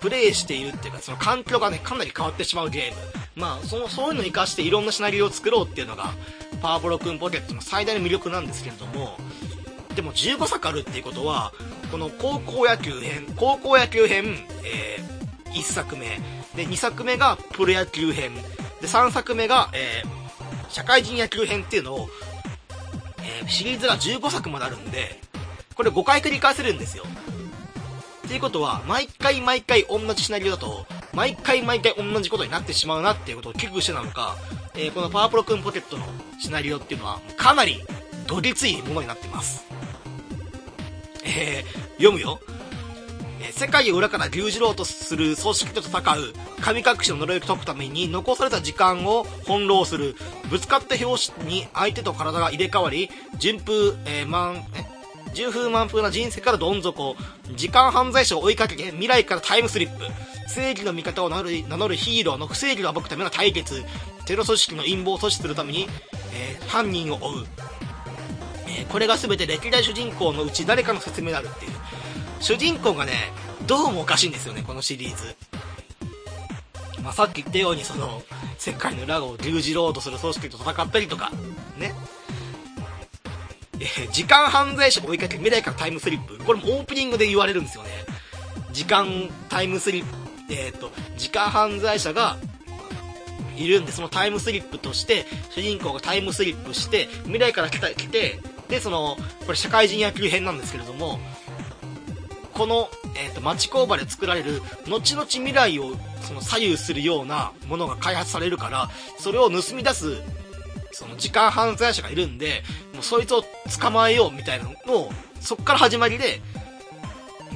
[0.00, 2.96] プレイしているっていうか、その環境がね、かなり変わってしまうゲーム。
[3.34, 6.12] まあ、その、そういうのを活かしていろんなシナリオを作ろうっていうのが、
[6.60, 9.16] パワープロくんポケットの最大の魅力なんですけれども、
[9.96, 11.52] でも15作あるっていうことは、
[11.90, 16.20] この高校野球編、高校野球編、えー、1作目、
[16.54, 18.34] で、2作目がプロ野球編、
[18.80, 22.08] で、3作目が、えー、社会人野球編っていうのを、
[23.22, 25.20] えー、シリーズが15作まであるんで、
[25.74, 27.04] これ5回繰り返せるんですよ。
[28.26, 34.36] っていうことは、毎回毎回同じシナリオだと、毎回毎回同じことになってしまうなっていうことを危惧してなのか、
[34.74, 36.04] えー、このパワープロくんポケットの
[36.40, 37.82] シナリオっていうのは、かなり
[38.26, 39.64] どぎついものになってます。
[41.24, 42.40] えー、読むよ。
[43.50, 50.14] 世界を裏から牛耳ろうとする組織と戦う、神隠しの呪いを解くために残された時間を翻弄する、
[50.50, 54.84] ぶつかった拍子に相手と体が入れ替わり、順風、えー、満、え、
[55.34, 57.16] 重風満風な人生からどん底、
[57.56, 60.04] 時間犯罪者を追いかけて未来からタイムスリップ、
[60.48, 63.82] 正義の味方を名乗るヒーローの不正義を暴くための対決、
[64.26, 65.88] テロ組織の陰謀を阻止するために、
[66.34, 67.46] えー、犯人を追う。
[68.66, 71.72] えー、これが全て歴代主人公のうち誰かの説明になるっていう。
[72.42, 73.12] 主人公がね、
[73.68, 75.36] どうもおかしいんですよね、このシリーズ。
[77.00, 78.20] まあ、さっき言ったように、その、
[78.58, 81.30] 世界の裏を牛耳ろうとする組織と戦ったりとか、
[81.78, 81.94] ね。
[83.78, 86.36] えー、時間犯罪者を追いかけ未来からタイムスリップ。
[86.44, 87.90] これもオープニングで言われるんですよね。
[88.72, 90.08] 時間タイムスリップ、
[90.52, 92.38] えっ、ー、と、時間犯罪者が
[93.56, 99.16] いるんで、そのタイムスリップとして、主人公がタイムスリップして、未来から来た、来て、で、その、
[99.46, 101.20] これ社会人野球編なんですけれども、
[102.54, 110.22] この、えっ、ー、と、町工場で作られる、後々未来を、その左右するようなものが開発されるから、それを盗み出す、
[110.92, 113.42] その時間犯罪者がいるんで、もうそいつを
[113.80, 116.40] 捕まえようみたいなのを、そっから始まりで、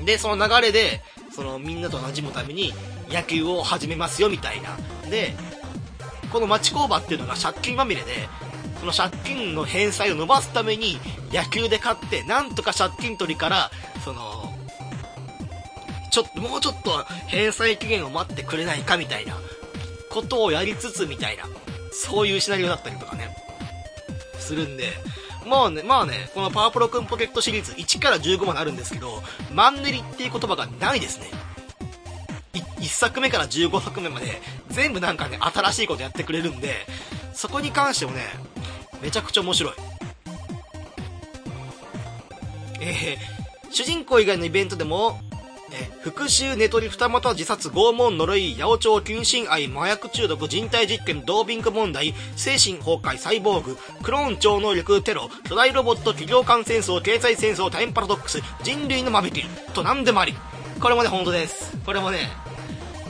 [0.04, 2.72] で、その流れで、そのみんなと馴染むために
[3.10, 4.76] 野球を始めますよみたいな。
[5.10, 5.34] で、
[6.32, 8.28] この町工場っていうのが借金まみれで、
[8.80, 10.98] その借金の返済を伸ばすために
[11.32, 13.70] 野球で勝って、なんとか借金取りから、
[14.04, 14.45] その、
[16.16, 19.36] ちょっと、もうちょっと返済期限を待ってくれないかみたいな
[20.08, 21.44] ことをやりつつみたいな、
[21.92, 23.36] そういうシナリオだったりとかね、
[24.38, 24.84] するんで、
[25.46, 31.26] まあね、まあね、このパワプロくんポケットシリーズ1から15まであるんですけど、マンネリっていう言葉がないですね。
[32.54, 34.40] 1作目から15作目まで
[34.70, 36.86] 全部なんかね、新しいことやってくれるんで、
[37.34, 38.22] そこに関してもね、
[39.02, 39.72] めちゃくちゃ面白い。
[42.80, 45.20] えー、主人公以外のイベントでも、
[46.00, 60.34] 復讐、寝取り、二股、自殺、拷問、呪い、八百長、謹慎愛、麻薬中毒、人体実験、ドービング問題、精神崩壊、サイボーグ、クローン超能力、テロ、巨大ロボット、企業間戦争、経済戦争、タイムパラドックス、人類の間引きと何でもあり。
[60.80, 61.76] これもね、本当です。
[61.84, 62.28] これもね、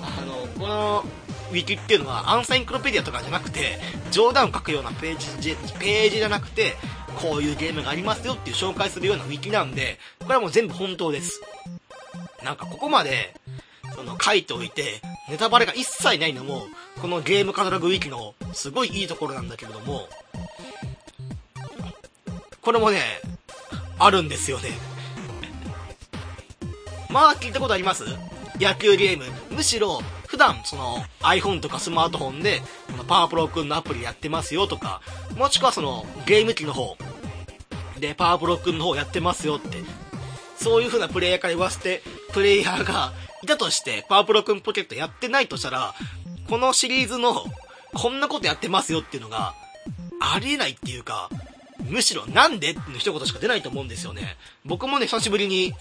[0.02, 1.04] あの、この、
[1.50, 3.78] ウィキっていうのはアンサインクロペディアとかじゃなくて、
[4.10, 6.76] 冗談を書くようなページ、ページじゃなくて、
[7.16, 11.40] こういうゲームがありますよっていう紹介するようなウィキなんで、これはもう全部本当です。
[12.46, 13.34] なんかここまで、
[13.96, 16.68] その書いておいて、ネタバレが一切ないのも、
[17.02, 20.08] このゲームカタログウィキのすごいいいところなんだけれども、
[22.60, 23.00] これもね、
[23.98, 24.70] あるんですよね。
[27.10, 28.04] まあ聞いたことあります？
[28.60, 29.24] 野球ゲーム。
[29.50, 32.60] むしろ、普段その iPhone とかスマートフォンで、
[32.92, 35.02] このパワープロくんのアプリやってますよとか、
[35.36, 36.96] もしくはそのゲーム機の方
[37.98, 39.82] でパワープロくんの方やってますよって
[40.58, 42.02] そういう風なプレイヤーから言わせて、
[42.32, 45.94] プレイヤーがいたとして、パワープロくんポケットやってないとしたら、
[46.48, 47.44] このシリーズの、
[47.94, 49.54] こんなことやってますよっていうのが、
[50.20, 51.30] ありえないっていうか、
[51.88, 54.36] むしろなんでの一言しか出ないと思うんですよね。
[54.64, 55.72] 僕もね、久しぶりに、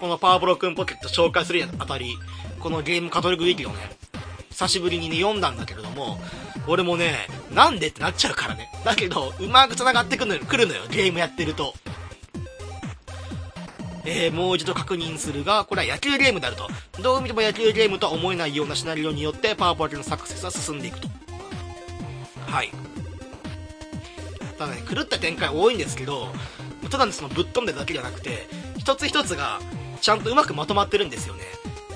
[0.00, 2.16] このパワープロくんポケット紹介するにあたり、
[2.60, 3.96] このゲームカトリックウィキをね、
[4.50, 6.20] 久しぶりにね、読んだんだけれども、
[6.66, 8.70] 俺もね、なんでってなっちゃうからね。
[8.84, 11.74] だけど、うまく繋がってくるのよ、来るのよ、ゲームやってると。
[14.04, 16.68] えー、もう一度確認するが、これは野球ゲームであると。
[17.02, 21.08] どう見ても野球ゲームとは思えないようなシナリオによって、パワーポケのサクセスは進んでいくと。
[22.46, 22.70] はい。
[24.58, 26.28] ただね、狂った展開多いんですけど、
[26.90, 29.60] ただね、そのぶっ飛んでるだけじゃなくて、一つ一つが、
[30.00, 31.44] ちゃんとうまくまとまってるんですよね。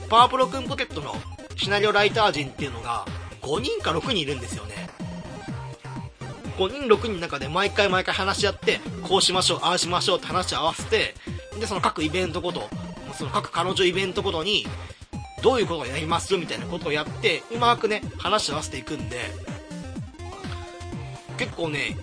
[0.09, 1.15] パワープロくんポケットの
[1.57, 3.05] シナリオライター陣っていうのが、
[3.43, 4.89] 5人か6人いるんですよね。
[6.57, 11.15] 5人6人の中で毎回毎回話し合って、こうしましょう、ああしましょうって話を合わせて、
[11.61, 12.69] で、その各イベントごと、
[13.15, 14.67] その各彼女イベントごとに、
[15.43, 19.19] どういうことをやりますみたいなことをやって、うまくね、話を合わせていくんで、
[21.39, 21.97] 結構ね、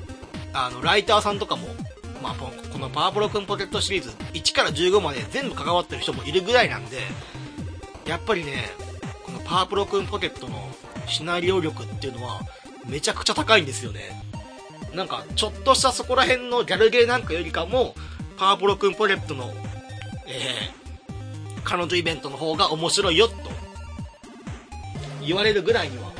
[0.53, 1.67] あの、ライターさんとかも、
[2.21, 6.99] まあ、このパワープロくんポケットシリーズ、1から15まで全部関わってる人もいるぐらいなんで、
[8.05, 8.69] やっぱりね、
[9.23, 10.55] このパワープロくんポケットの
[11.07, 12.41] シナリオ力っていうのは、
[12.85, 14.23] めちゃくちゃ高いんですよね。
[14.93, 17.95] なんか、ちょっとしたそこら辺のギャルゲーなんかよりかも、
[18.37, 19.53] パワープロくんポケットの、
[20.27, 23.35] えー、彼女イベントの方が面白いよ、と
[25.25, 26.11] 言われるぐらいには、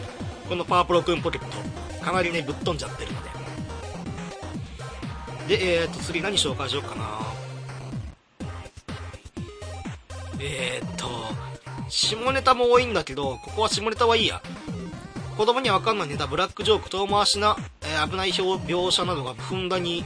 [0.47, 3.24] このパワープロくんポケット、かなりね、ぶっ飛んじゃってるの
[5.47, 5.57] で。
[5.57, 7.20] で、えーと、次何紹介しようかな。
[10.39, 11.07] えーと、
[11.89, 14.41] 下ネタも多いんだけど、ここは下ネタはいいや。
[15.38, 20.05] 子供にはわかんないネタ、ブラックジョーク、遠回しな、えー、危ない描写などがふんだんに、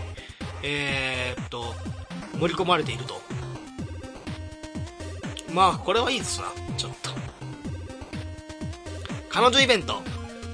[0.64, 1.74] えー、っと、
[2.40, 3.22] 盛り込まれていると。
[5.52, 6.48] まあ、これはいいですな、
[6.78, 7.12] ちょっと。
[9.30, 10.02] 彼女イベント。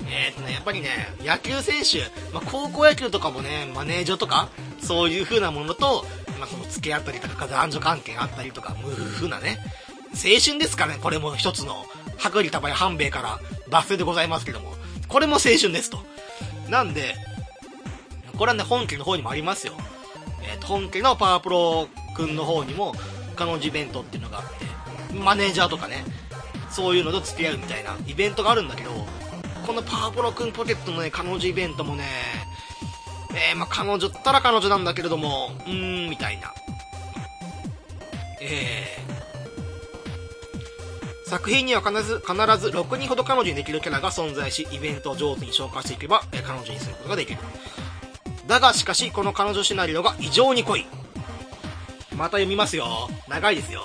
[0.10, 0.90] えー、っとね、やっぱりね、
[1.22, 2.02] 野球選手、
[2.34, 4.50] まあ、高校野球とかもね、マネージャーとか、
[4.82, 6.06] そういう風なものと、
[6.40, 9.58] まあ、その付き合ったりとか、男女関係あったりとか、無風なね、
[10.14, 11.86] 青春ですかね、これも一つの、
[12.18, 13.40] 薄利多売半兵衛から
[13.70, 14.76] 抜粋でございますけども、
[15.08, 16.00] これも青春ですと。
[16.70, 17.16] なんで、
[18.38, 19.74] これはね、本家の方にもありますよ。
[20.44, 22.94] えー、本家のパワープロくんの方にも、
[23.36, 24.46] 彼女イベントっていうのがあっ
[25.10, 26.04] て、マネージャーとかね、
[26.70, 28.92] そういうのと付き合うみたいなイベントがあるんだけど、
[29.66, 32.04] このパワプロくんポケットのね、彼女イベントもね、
[33.34, 36.54] えー、まあ、彼女ったら彼女なんだけれども、うーん、みたいな。
[38.42, 47.40] えー、作品には必ず、必ず6人ほど彼女にできるキャラが存在し、イベントを上手に消化していけば、え、彼女にすることができる。
[48.54, 50.86] だがしかし、この彼女シナリオが異常に濃い。
[52.16, 53.10] また読みますよ。
[53.28, 53.82] 長いですよ。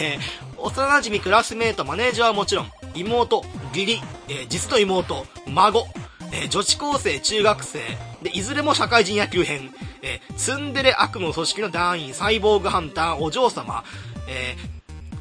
[0.00, 3.44] えー、幼馴染クラスメート、マネージャーはもちろん、妹、
[3.74, 5.86] 義理、えー、実の妹、孫、
[6.32, 7.80] えー、女子高生、中学生、
[8.22, 13.84] で、いずれも社会人野球編、え、ツンデレ悪の組織の団員、サイボーグハンター、お嬢様、
[14.28, 14.56] え、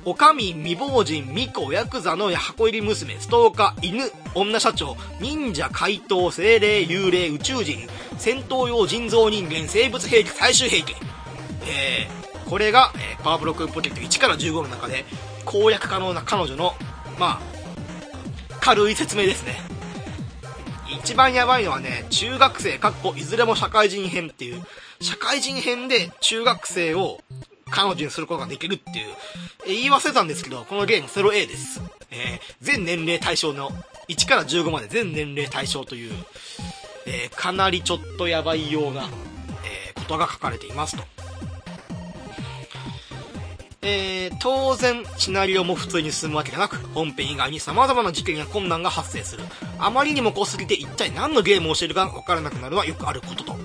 [0.07, 7.87] おかみ、未亡人、巫女、ヤクザの箱入り娘、ストーカー、犬、女社長、忍者、怪盗、精霊、幽霊、宇宙人、
[8.19, 10.95] 戦闘用人造人間、生物兵器、最終兵器。
[11.67, 15.05] えー、これが、えー、パワーブロックポケット1から15の中で
[15.43, 16.73] 攻略可能な彼女の、
[17.17, 17.41] まあ、
[18.61, 19.55] 軽い説明ですね。
[20.99, 24.61] 一番やばいのはね、中学生、かっこいずれも社会人編っていう、
[25.01, 27.21] 社会人編で中学生を
[27.69, 29.07] 彼女にすることができるっていう、
[29.65, 31.81] え言い忘れたんですけど、このゲーム 0A です。
[32.11, 33.71] えー、全年齢対象の、
[34.07, 36.13] 1から15まで全年齢対象という、
[37.07, 39.09] えー、かなりちょっとやばいような、
[39.63, 41.03] えー、ことが書かれていますと。
[43.81, 49.43] えー、当然、シナリオも普通に進むわけでなく、本編以外に様々な事件や困難が発生する。
[49.77, 53.55] あまりにも濃すぎて一体何のゲームをしているかわからなくなるのはよくあることと。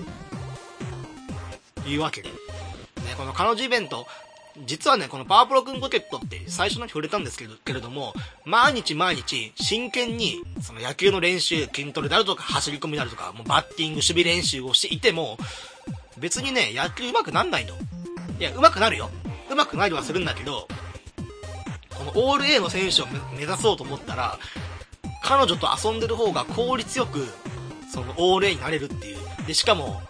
[1.87, 2.29] いうわけで。
[3.11, 4.07] ね、この彼女イベント、
[4.65, 8.13] 実はね、このパワプロくんポケットって最初のに触れたんですけど、けれども、
[8.45, 15.37] 毎日毎日真剣に、その野球の練習、筋トレであるとか、走り込みであるとか、もうバッティング、守備練習をしていても、
[16.17, 17.75] 別にね、野球上手くなんないの。
[18.39, 19.09] いや、上手くなるよ。
[19.49, 20.67] 上手くなりはするんだけど、
[21.97, 24.39] このオール A の選手を目指そうと思ったら、
[25.23, 27.25] 彼女と遊んでる方が効率よく、
[27.93, 29.17] そのオール A になれるっていう。
[29.47, 30.01] で、しかも、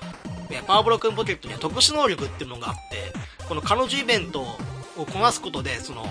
[0.66, 3.14] パワーブロックンポケットには特殊能力っていうのがあって、
[3.48, 6.06] この彼女イベントをこなすことで、その、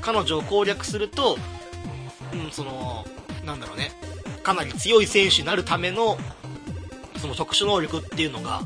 [0.00, 1.36] 彼女を攻略すると、
[2.32, 3.04] うん、その、
[3.44, 3.92] なんだろうね、
[4.42, 6.16] かなり強い選手になるための、
[7.18, 8.62] その特殊能力っていうのが、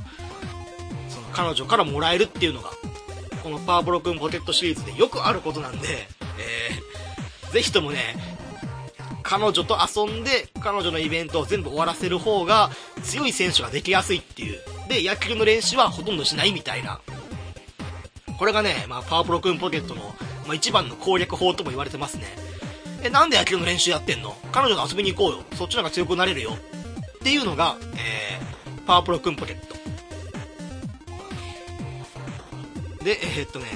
[1.09, 2.71] その彼女からもらえるっていうのが
[3.45, 6.09] このパワーブロ君ポケットシリーズでよくあることなんで、
[6.39, 8.17] えー、ぜひともね、
[9.23, 12.71] 彼女と遊んで、彼女のイベントを全部終わらせる方が
[13.03, 14.61] 強い選手ができやすいっていう。
[14.89, 17.01] で、野球の練習はほとんどしないみたいな。
[18.39, 20.15] これがね、まあ、パワープロ君ポケットの、
[20.47, 22.25] まあ、一番の攻略法とも言われてますね。
[23.03, 24.37] え、なんで野球の練習やってんの？
[24.51, 25.45] 彼女と遊びに行こうよ。
[25.55, 26.53] そっちの方が強くなれるよ。
[26.53, 29.75] っていうのが、えー、パワープロ君ポケット。
[33.05, 33.67] で、えー、っとね、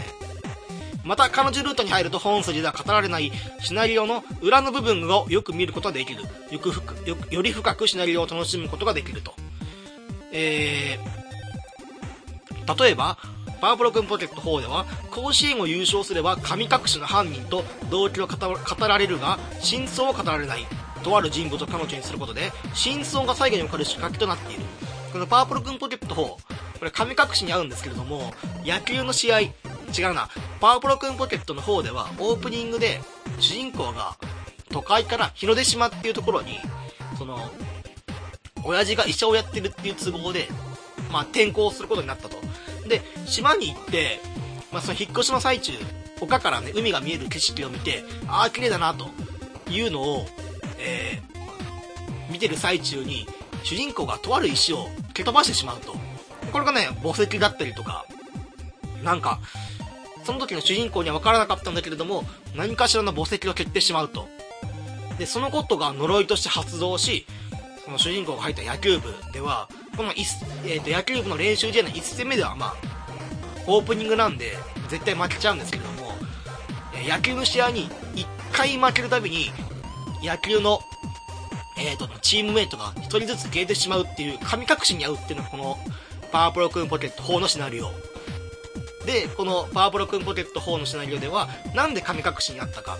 [1.04, 6.22] また彼女ルートに入ると本筋では語られないシナリオの裏の部分をよく見ることができる。
[6.50, 6.68] よく
[7.06, 9.34] よより深くシナリオを楽しむことができると。
[10.32, 13.18] えー、例えば、
[13.60, 18.36] パワプロ君ポケット4では、甲子園を優勝すれば神隠しの犯人と動機を語
[18.86, 20.66] られるが、真相を語られない。
[21.02, 24.62] とある人物を彼女にすることで、真相が最後に分かる仕掛けとなっている。
[25.12, 26.40] このパワプロ君ポケット4、こ
[26.82, 28.32] れ神隠しに合うんですけれども、
[28.64, 29.50] 野球の試合、違
[30.10, 30.28] うな、
[30.60, 33.00] パワプロくんポケットの方では、オープニングで、
[33.38, 34.16] 主人公が、
[34.70, 36.58] 都会から日の出島っていうところに、
[37.16, 37.50] その、
[38.64, 40.48] 親父が医者をやってるっていう都合で、
[41.10, 42.36] まあ、転校することになったと。
[42.88, 44.20] で、島に行って、
[44.72, 45.72] まあ、その引っ越しの最中、
[46.20, 49.08] 丘からね、海が見える景色を見て、ああ、綺麗だな、と
[49.70, 50.26] いうのを、
[50.78, 53.26] えー、見てる最中に、
[53.62, 55.96] 主人公がとある石を蹴飛ばしてしまうと。
[56.52, 58.06] これがね、墓石だったりとか、
[59.02, 59.40] なんか、
[60.24, 64.28] その時の主人公には分からなかったんだけれども、何かしらの墓石を蹴ってしまうと。
[65.18, 67.26] で、そのことが呪いとして発動し、
[67.88, 69.66] その主人公が入った野球部では、
[69.96, 72.74] この、えー、と野球部の練習試合の1戦目では、まあ、
[73.66, 74.58] オープニングなんで、
[74.90, 76.12] 絶対負けちゃうんですけども、
[77.08, 79.50] 野球の試合に1回負けるたびに、
[80.22, 80.80] 野球の、
[81.78, 85.78] え、ー、と、チームメイトが1人ずつ消えてしまうっていう、神隠しに合うっていうのがこの、
[86.30, 87.90] パワープロくんポケット4のシナリオ。
[89.06, 92.98] で、このパワープロくんポケット4のシナリオでは、なんで神隠しにあったか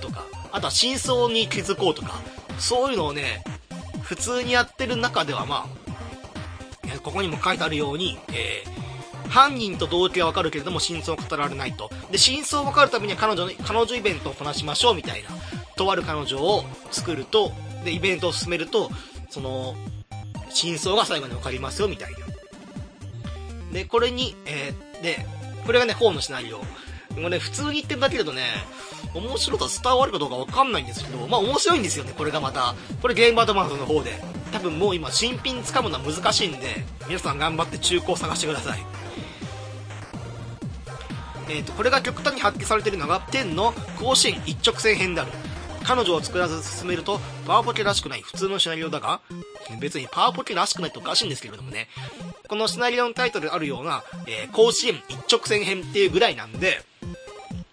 [0.00, 2.20] とか、あとは真相に気づこうとか、
[2.60, 3.42] そういうのをね、
[4.08, 11.90] 普通にやってる中ではまあ、ここにも書いてあるように、えー、犯人と動機はわかるけれども真相を語られないと。
[12.10, 15.28] で、真相をわかるためには彼女の、彼女イベントをこなしましょうみたいな、
[15.76, 17.52] とある彼女を作ると、
[17.84, 18.90] で、イベントを進めると、
[19.28, 19.76] その、
[20.48, 22.18] 真相が最後にわかりますよみたいな。
[23.74, 25.26] で、これに、えー、で、
[25.66, 26.62] これがね、4のシナリオ。
[27.14, 28.42] 今ね、普通に言ってるだけだとね、
[29.14, 32.74] 面白さ伝わるかどうかわかんないんですけど、まあ面白いんですよね、これがまた。
[33.00, 34.22] これゲームアドバンスの方で。
[34.52, 38.86] 多分もう今新品掴むのは難しいんで、皆さん頑張って中古を探してください。
[41.50, 45.32] えっ、ー、と、これが極端に発揮されているのが、10の甲子園一直線編である。
[45.84, 49.20] 彼女を作らず進めると、パワーポケらしくない普通のシナリオだが、
[49.80, 51.88] 別にパワーポケらしくないっておかしいんですけれどもね、
[52.48, 56.82] このシナリオのタイトルあるような、えー、甲子園一直線編っていうぐらいなんで、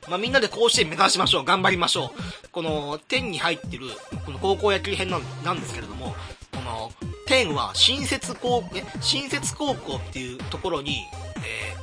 [0.07, 1.45] まあ、みんなで甲子園目指しましょう。
[1.45, 2.13] 頑張りましょ
[2.45, 2.49] う。
[2.49, 3.87] この、天に入ってる、
[4.25, 6.15] この高校野球編なんですけれども、
[6.53, 6.91] この、
[7.25, 11.05] 天は新設高、え、新設高校っていうところに、
[11.37, 11.75] え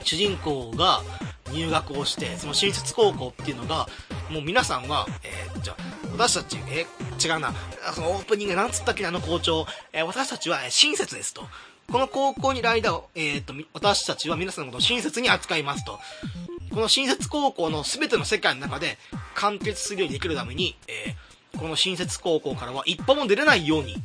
[0.00, 1.00] ー、主人公が
[1.52, 3.88] 入学をして、その新設高校っていうのが、
[4.30, 6.86] もう皆さんは、えー、じゃあ、私たち、え、
[7.22, 7.54] 違うな、
[7.94, 11.48] そのオープニングなんつったっけあの校長、えー、私たちはえ親切ですと。
[11.90, 15.98] この高校にいる間を、えっ、ー、と、私たちは皆さんのことを親切に扱いますと。
[16.72, 18.98] この新設高校の全ての世界の中で
[19.34, 23.96] 完結するようにできるために、えー、この新設高校からは一歩も出れないように、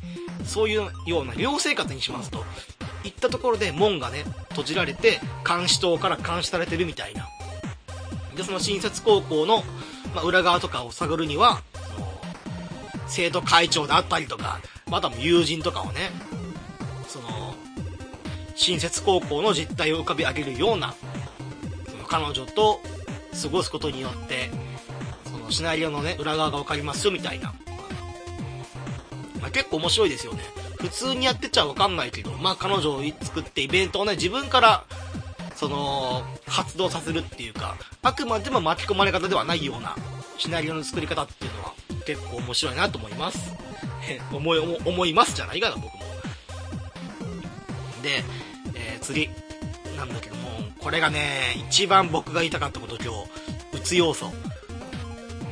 [0.44, 2.44] そういうような寮生活にしますと。
[3.04, 7.28] いったところで門がね、閉じられて、監視塔から監視されてるみたいな。
[8.36, 9.64] で、その新設高校の、
[10.14, 11.62] まあ、裏側とかを探るには、
[13.08, 16.10] 生徒会長であったりとか、また友人とかをね、
[17.08, 17.28] その、
[18.60, 20.94] 新設高校の実態を浮かび上げるような、
[22.08, 22.82] 彼女と
[23.42, 24.50] 過ごすことによって、
[25.24, 27.54] そのシナリオのね、裏側がわかりますよみたいな。
[29.40, 30.42] まあ、結構面白いですよね。
[30.78, 34.84] 普通にやってちゃわかんないけど、まあ彼女を作ってイベントをね、自分から、
[35.54, 39.96] その、発動させるっていうか、あくまでも巻き込まれ方ではないような
[40.36, 41.72] シナリオの作り方っていうのは
[42.04, 43.54] 結構面白いなと思います。
[44.30, 46.10] 思い、思いますじゃないかな、僕も。
[48.02, 48.22] で、
[49.00, 49.30] えー、次。
[49.96, 53.76] なんだけどもこれがね一番僕が言いたかったこと今日。
[53.76, 54.32] うつ要素。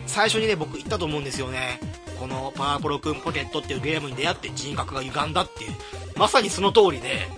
[0.06, 1.80] 最初にね僕言ったと思うんですよね。
[2.18, 5.72] このパワープロくんポケットっていうゲームに出会って人格が歪んだっていう。
[6.16, 7.28] まさにその通りで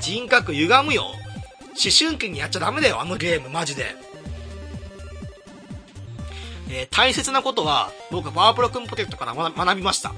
[0.00, 1.02] 人格歪むよ。
[1.02, 1.14] 思
[1.96, 3.50] 春期にやっちゃダメだよあのゲーム。
[3.50, 3.94] マジで。
[6.70, 10.14] えー、大切なことは僕はパワプロくんポケットから学びました。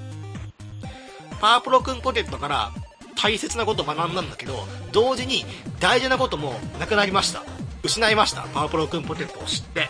[1.41, 2.73] パワプロくんポケットから
[3.17, 5.45] 大切なことを学んだんだけど、同時に
[5.81, 7.43] 大事なこともなくなりました。
[7.83, 8.43] 失いました。
[8.55, 9.89] パワプロくんポケットを知って。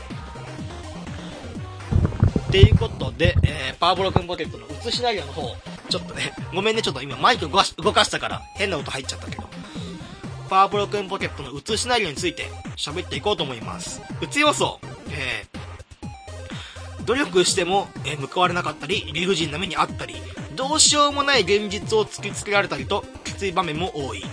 [2.49, 5.57] っていうことで、えー、パワプロくんポケットの鬱シナリオの方、
[5.89, 9.45] ちょっとね、ごめんね、ちょっと今マイク動かしたから変な音入っちゃったけど。
[10.51, 12.45] パワプロくんポケットの鬱シナリオについて
[12.77, 14.03] 喋っていこうと思います。
[14.21, 20.17] うつ要素、えー、努力しても、えー、報われなかったり、理不尽な目にあったり、
[20.55, 24.25] どうしようもない現実を突きつけられたりと、きつい場面も多い。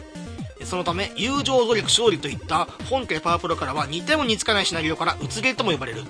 [0.63, 6.03] そのため、友情努力勝利といった本家パワープロからは似ても似つかないシナリオからうつゲーとも呼ばれる。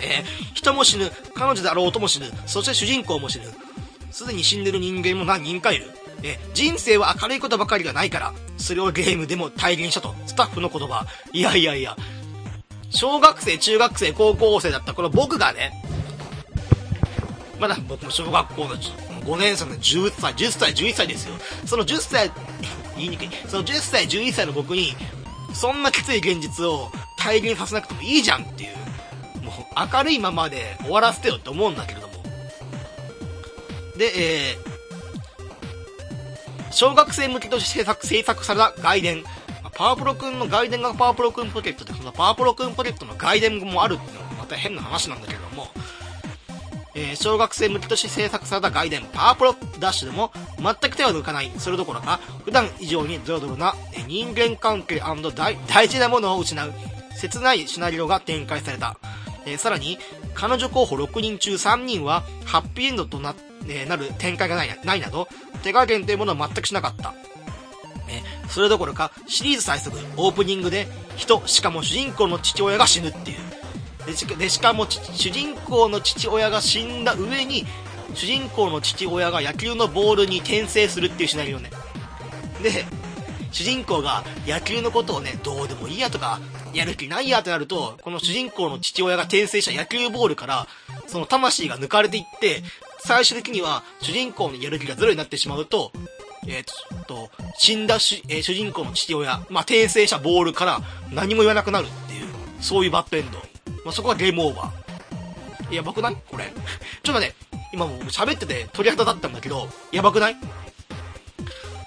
[0.00, 3.44] えー、人も死ぬ、彼女であろうとも死ぬ、そして主人公も死ぬ。
[4.10, 5.90] すでに死んでる人間も何人かいる。
[6.22, 11.06] え、人生は明るいことばかりがないから、それをゲームでも体現したと、スタッフの言葉。
[11.32, 11.96] いやいやいや、
[12.90, 15.72] 小学生、中学生、高校生だったこの僕がね、
[17.58, 21.34] まだ僕も小学校の5年生の10歳、10歳、11歳ですよ。
[21.66, 22.30] その10歳、
[22.96, 23.30] 言いにくい。
[23.48, 24.94] その10歳、11歳の僕に、
[25.54, 32.14] そんなきつい現実を体現させなくてもいいじゃんっていう、もう明るいままで終わらせてよって思うんだけれども。
[33.96, 39.24] で、えー、小学生向けとして制作、制作された外伝。
[39.74, 45.37] パワプロくんの外伝がパワプロくんポケットで、そのパワプロくんポケットの外伝もあるっていうのはまた変な話なんだけど、
[46.94, 51.52] えー、小学生向けとして制作された外伝パワープロダッシュでも全く手を抜かない。
[51.58, 53.74] それどころか、普段以上にドロドロな、
[54.06, 56.72] 人間関係大大事なものを失う、
[57.16, 58.96] 切ないシナリオが展開された。
[59.44, 59.98] えー、さらに、
[60.34, 63.34] 彼女候補6人中3人はハッピーエンドとな,、
[63.66, 65.28] えー、なる展開がないないなど、
[65.62, 67.14] 手加減というものは全くしなかった。
[68.10, 73.57] えそれどころか、シリーズ最速、オープニングで、人、しかも主人公の父親が死ぬっていう。
[74.36, 77.64] でしかも主人公の父親が死んだ上に
[78.14, 81.70] 主人公の父親が野球のボールに転生するっていうシナリオね
[82.62, 82.84] で
[83.50, 86.40] 主人公が野球のことをねどうでもいいやとか
[86.74, 90.66] やる気ないやってなるとこの主人公の父親が転生した野球ボールから
[91.06, 92.62] その魂が抜かれていって
[92.98, 95.92] 最終的には主人公のやる気がゼロになってしまうと
[96.46, 100.80] えー、っと、死んだし、えー、主人公の父親、まあ、転生したボールから
[101.12, 102.28] 何も言わなくなるっていう、
[102.60, 103.38] そういうバッドエンド。
[103.88, 105.74] まあ、そこはゲームオーバー。
[105.74, 106.16] やばくない？
[106.30, 106.52] これ。
[107.02, 107.34] ちょっとね、
[107.72, 110.36] 今もう喋ってて鳥肌だったんだけど、やばくない？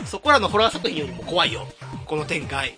[0.07, 1.67] そこらのホラー作品よりも怖いよ。
[2.07, 2.73] この展開。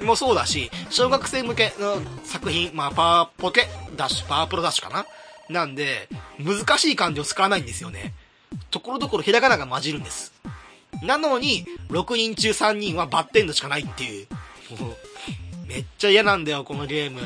[0.00, 5.06] もそうだし、小学生向けの作品、まあ、パワーポケダッシュ、パワープロダッシュかな？
[5.50, 6.08] なんで、
[6.38, 8.14] 難しい漢字を使わないんですよね。
[8.70, 10.32] ところどころひらがなが混じるんです。
[11.02, 14.22] なのに、6人中3人はバッテンドしかないってい。
[14.22, 14.26] う、
[15.66, 17.20] めっちゃ嫌なんだよ、このゲーム。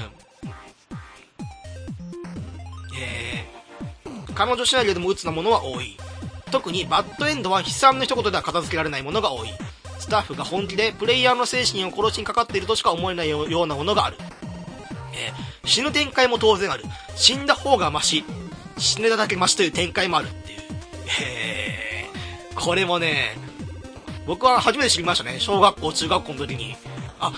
[3.00, 5.96] えー、彼女シナリオでも鬱なものは多い。
[6.50, 9.48] 特にバッドエンドは悲惨な一言では片付けられないものが多い。
[9.98, 14.16] スタッフが本気でプレイヤーの精神を殺しにかかっているとしか思えないようなものがある。
[15.14, 16.84] えー、死ぬ展開も当然ある。
[17.16, 18.24] 死んだ方がマシ。
[18.78, 20.60] 死ねただけマシという展開もあるっていう。
[21.20, 23.36] えー、これもね、
[24.26, 25.38] 僕は初めて知りましたね。
[25.38, 26.76] 小学校、中学校の時に。
[27.20, 27.32] あ、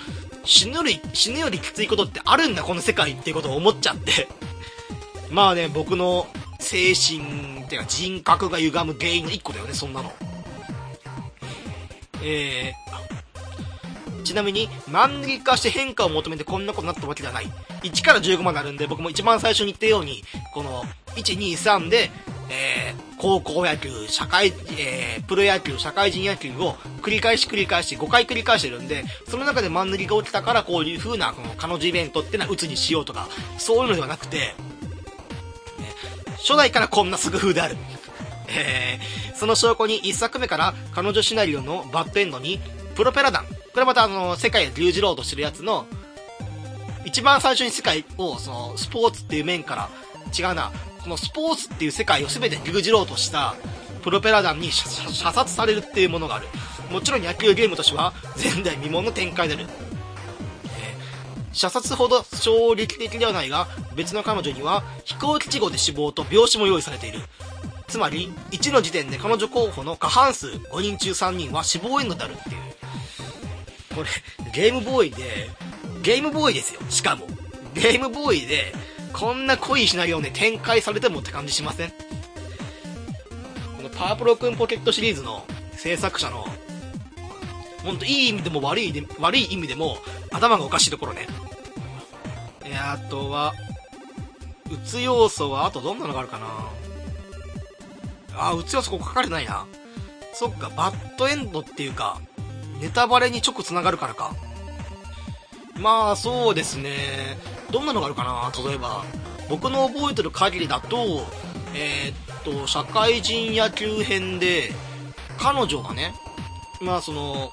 [0.44, 4.28] 死ぬより、死ぬよりきついことってあるんだ、この世界っていうことを思っちゃって。
[5.32, 6.26] まあね、僕の
[6.60, 10.12] 精神っていうか人格が歪む原因の一個だよね、そんなの。
[12.22, 17.50] えー、ちなみに、マンネリ化して変化を求めてこんなことになったわけではない。
[17.82, 20.22] 1から15まであるんで、僕も一番最初に言ったように、
[20.52, 20.84] この、
[21.16, 22.10] 1、2、3で、
[22.50, 33.28] えー、高校野球、社会、えー、プロ野球、社会人野球を繰り返し繰り返し5回繰り返してるんで、その中でマンネリが起きたからこういう風な、この彼女イベントってのは鬱にしようとか、
[33.58, 34.54] そういうのではなくて、
[36.42, 37.76] 初代からこんなすぐ風である。
[38.48, 42.60] えー、その証拠に1作目から彼女シナリオのバッドエンドに、
[42.94, 43.46] プロペラ弾。
[43.72, 45.86] これまたあの、世界を牛耳ろうとしてるやつの、
[47.04, 49.88] 一番最初に世界を、その、スポーツっていう面から、
[50.38, 50.72] 違うな、
[51.02, 53.54] このスポーツっていう世界を全て牛耳ろうとした
[54.02, 56.46] プロペラ弾に射殺されるっていうものがある。
[56.90, 59.66] もちろん野球ゲームとしては前代未聞の展開である。
[61.52, 67.20] 射殺ほど衝撃的ではないが、別の彼女には飛行機事故で死亡と病死も用意されている。
[67.88, 72.56] つまり、1の時点で彼女候補の過半数5人中3人は死亡エンドであるっていう。
[73.94, 74.08] これ、
[74.52, 75.50] ゲームボーイで、
[76.02, 77.26] ゲームボーイですよ、しかも。
[77.74, 78.72] ゲームボーイで、
[79.12, 81.90] こんな濃いシナリオね、展開されてもって感じしません？
[83.76, 85.46] このパープロくんポケットシリーズの
[85.76, 86.46] 制作者の、
[87.84, 89.98] ほんといい意味でも悪いで悪い意味でも
[90.30, 91.26] 頭がおかしいところね。
[92.64, 93.54] えあとは、
[94.70, 96.46] 打つ要素は、あとどんなのがあるかな
[98.34, 99.66] あ、打つ要素ここ書かれてないな。
[100.32, 102.20] そっか、バッドエンドっていうか、
[102.80, 104.34] ネタバレに直繋がるからか。
[105.76, 107.36] まあ、そうですね。
[107.70, 109.04] どんなのがあるかな例えば、
[109.48, 111.26] 僕の覚えてる限りだと、
[111.74, 114.72] えー、っと、社会人野球編で、
[115.38, 116.14] 彼女がね、
[116.80, 117.52] まあその、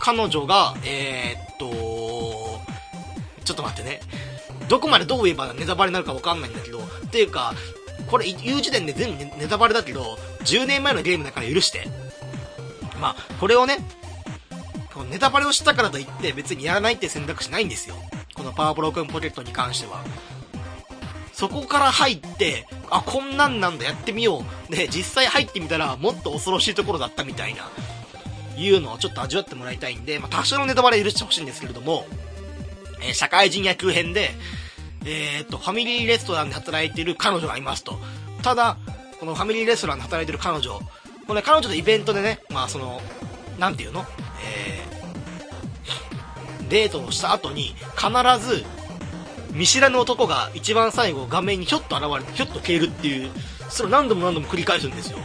[0.00, 2.60] 彼女が、えー、っと、
[3.44, 4.00] ちょっと待ってね。
[4.68, 7.54] どこまでどう言えばネタバレになるかわかんないんだけど、っていうか、
[8.10, 11.86] これ言う時点で全部ネタバレだけど、10年前のゲームだから許して。
[13.00, 13.78] まあ、これをね、
[15.10, 17.96] ネタバレをしたからといって別にやらないって選択肢ないんですよ。
[18.34, 20.04] このパワープロくんポケットに関しては。
[21.32, 24.72] そこから入って、あ、こんなんなんだ、やってみよう。
[24.72, 27.70] で、実際入ってみたら、もっと恐ろしいところだったみたいな、
[28.62, 32.06] いうのをちょっと味わってもらいたいんで、まあ、多少のネタバレ許してほしいんですけれども、
[33.02, 34.30] えー、社会人野球編で、
[35.04, 37.98] えー、っと、ファミリーレストランで働いている彼女がいますと。
[38.42, 38.76] ただ、
[39.18, 40.80] このファミリーレストランで働いている彼女、
[41.26, 43.00] これ、彼女のイベントでね、まあその、
[43.58, 44.04] なんていうの？
[44.44, 44.90] えー
[46.70, 48.64] デートをした後に必ず
[49.50, 53.30] 見知らぬ男が一番最後画面にひょっと現れてひょっと消えるっていう
[53.68, 55.18] それを何度も何度も繰り返すんですよ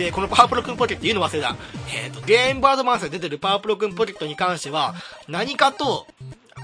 [0.00, 1.56] でこのパワープロくんポケット言うの忘れた。
[1.94, 4.94] えっ、ー、とゲームバードマンスで出てるパワープロくんポケットに関しては
[5.28, 6.06] 何かと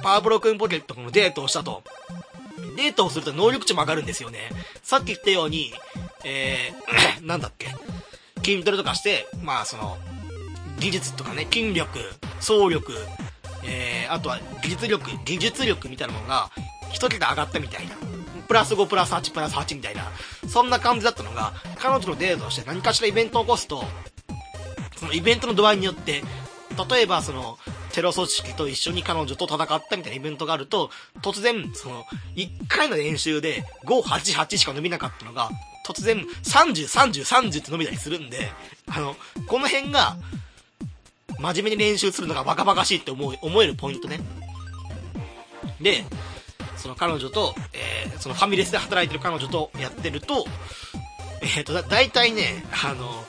[0.02, 1.82] パワープロくんポケットのデートをしたと。
[2.76, 4.38] デートをすると能力値も上がるんですよね。
[4.82, 5.72] さっき言ったように
[6.24, 7.74] えー、 なんだっけ。
[8.42, 9.98] 筋トレとかしてまあその
[10.78, 11.98] 技術とかね筋力
[12.36, 12.92] 走力
[13.64, 16.50] えー、あとは技術力、技術力みたいなものが、
[16.92, 17.96] 一桁上がったみたいな。
[18.46, 20.10] プラス5、プラス8、プラス8みたいな。
[20.48, 23.84] そんな感じだったのが、彼女のデートをして何かしらイベントを起こすと、
[24.96, 26.22] そのイベントの度合いによって、
[26.90, 27.58] 例えばその、
[27.92, 30.90] テロ組織と一緒に彼女と戦ったみたいなイベントがあると、
[31.22, 35.50] 突然、その、1回の練習で5、8、8しか伸びなかったのが、
[35.86, 38.50] 突然30、30、30って伸びたりするんで、
[38.88, 39.16] あの、
[39.46, 40.18] この辺が、
[41.38, 44.20] 真面目に練習するのがバカバカしいって思う、思えるポイントね。
[45.80, 46.04] で、
[46.76, 50.46] その彼女と、えー、そのファミレスで働いてる彼女とやってると、
[51.42, 53.24] えっ、ー、と、だ、大体ね、あの、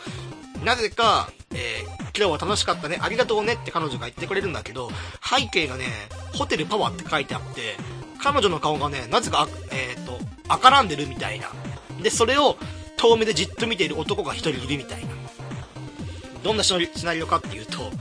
[0.64, 1.86] なぜか、えー、
[2.18, 4.90] 今日は楽しかったね、ありがとうねって彼女が言ってくれるんだけど、
[5.22, 5.86] 背景がね、
[6.34, 7.76] ホテルパワーって書いてあって、
[8.20, 11.50] 彼女の顔がね、なぜか、えっ、ー、と、赤らんでるみたいな。
[12.02, 12.58] で、それを
[12.98, 15.18] 遠目でじっと見ている男が一人いるみたいな。
[16.44, 16.74] どんなシ
[17.04, 17.92] ナリオかっていうと、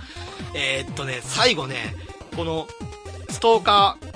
[0.55, 1.94] えー、っとね、最後ね、
[2.34, 2.66] この、
[3.28, 4.15] ストーカー、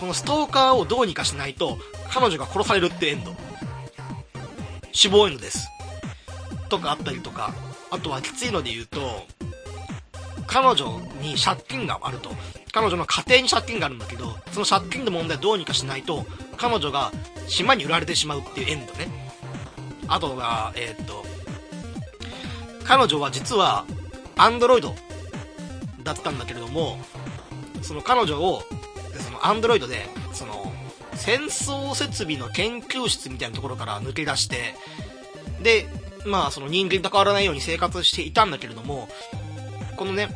[0.00, 1.78] このストーカーをどうにかしないと、
[2.10, 3.34] 彼女が殺されるってエンド。
[4.92, 5.68] 死亡エンドです。
[6.68, 7.54] とかあったりとか、
[7.90, 9.26] あとはきついので言うと、
[10.46, 12.30] 彼女に借金があると。
[12.72, 16.24] 彼女の家庭に借金があるんだけど、その借金の問題をどうにかしないと、
[16.56, 17.12] 彼女が
[17.48, 19.08] 島に売られてしまうっていうエンドね。
[20.06, 21.24] あとは、えー、っと、
[22.84, 23.84] 彼女は実は、
[24.36, 24.94] アンドロイド
[26.02, 26.98] だったんだけれども、
[27.82, 28.62] その彼女を、
[29.38, 30.72] のアンドロイドで、その、
[31.14, 34.74] 戦争設備の研究室みたいなところから抜け出して、
[35.62, 35.86] で、
[36.24, 39.08] まあその人間と変わらないように生活していたんだけれども、
[39.96, 40.28] このね、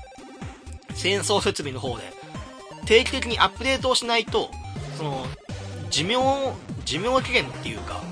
[0.95, 2.05] 戦争設備の方で、
[2.85, 4.51] 定期的にアップデートをしないと、
[4.97, 5.27] その、
[5.91, 6.17] 寿命、
[6.85, 8.03] 寿命期限っていうか、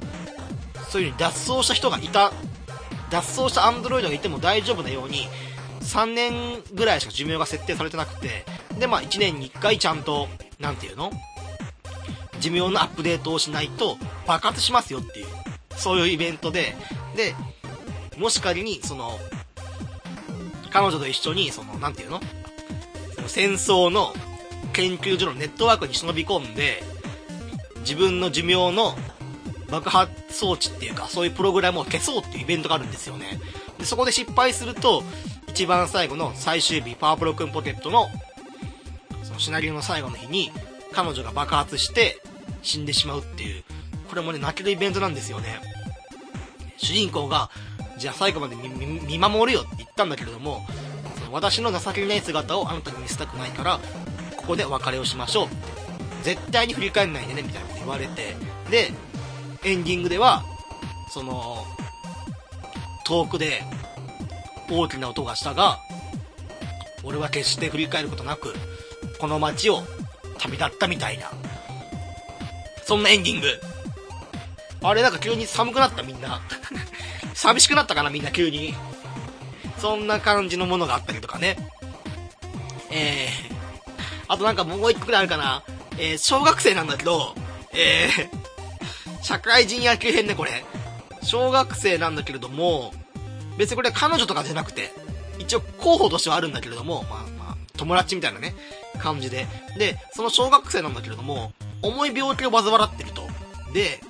[0.88, 2.32] そういう風に脱走した人がいた、
[3.10, 5.28] 脱走したアンドロイドがいても大丈夫なように、
[5.80, 8.44] 3年ぐらいしか寿命が設定されてなくて、
[8.78, 10.28] で、まあ1年に1回ちゃんと、
[10.60, 11.10] なんていうの？
[12.38, 13.96] 寿命のアップデートをしないと
[14.26, 15.26] 爆発しますよっていう、
[15.76, 16.74] そういうイベントで、
[17.16, 17.34] で、
[18.18, 19.18] もし仮に、その、
[20.70, 22.20] 彼女と一緒に、その、なんていうの？
[23.26, 24.12] 戦争の
[24.72, 26.82] 研究所のネットワークに忍び込んで、
[27.80, 28.94] 自分の寿命の
[29.70, 33.38] 爆発装置っていうか、そういうプログラムを消そうっていうイベントがあるんですよね。
[33.78, 35.02] で、そこで失敗すると、
[35.48, 38.08] 一番最後の最終日、パワープロくんポケット、の
[39.40, 40.52] シナリオの最後の日に、
[40.92, 42.20] 彼女が爆発して
[42.62, 43.64] 死んでしまうっていう、
[44.08, 45.60] これもね、泣けるイベントなんですよね。
[46.76, 47.50] 主人公が、
[47.96, 50.66] じゃあ最後まで見守るよって言ったんだけれども、
[51.18, 53.80] その私の情けない姿をあなたに見せたくないから、
[54.36, 55.48] ここでお別れをしましょう。
[56.22, 58.36] 絶対に振り返んないでね、みたいなこと言われて。
[58.70, 58.92] で、
[59.64, 60.44] エンディングでは、
[61.10, 61.66] その、
[63.04, 63.62] 遠くで
[64.70, 65.80] 大きな音がしたが、
[67.02, 68.54] 俺は決して振り返ることなく、
[69.20, 69.82] この街を
[70.38, 71.30] 旅立ったみたいな。
[72.84, 73.46] そんなエンディング。
[74.82, 76.40] あれなんか急に寒くなったみんな。
[77.34, 78.74] 寂しくなったかなみんな急に。
[79.78, 81.56] そんな感じのものがあったりとかね。
[82.90, 83.54] えー、
[84.28, 85.62] あとなんかもう一個くらいあるかな。
[85.98, 87.34] えー、小学生なんだけど、
[87.72, 90.64] えー、社会人野球編ね、これ。
[91.22, 92.94] 小学生なんだけれども、
[93.58, 94.90] 別にこれは彼女とかじゃなくて、
[95.38, 98.54] 一応候補としてはあるんだけれども、まあまあ、友達みたいなね、
[99.00, 99.46] 感じで。
[99.78, 103.22] で、その小学生なんだけれども、重い病気を患ってると。
[103.72, 104.00] で、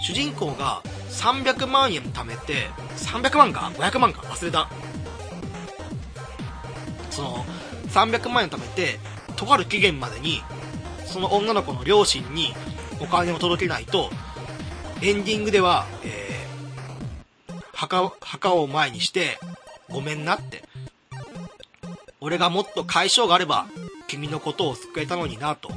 [0.00, 4.68] 主人公が300万円貯めて、300万か ?500 万か忘れた。
[7.10, 7.44] その、
[7.88, 8.98] 300万円貯めて、
[9.36, 10.42] とある期限までに、
[11.06, 12.54] その女の子の両親に
[13.00, 14.10] お金を届けないと、
[15.02, 19.38] エンディングでは、えー、墓、墓を前にして、
[19.88, 20.62] ごめんなって。
[22.20, 23.66] 俺がもっと解消があれば、
[24.08, 25.70] 君のことを救えたのになと。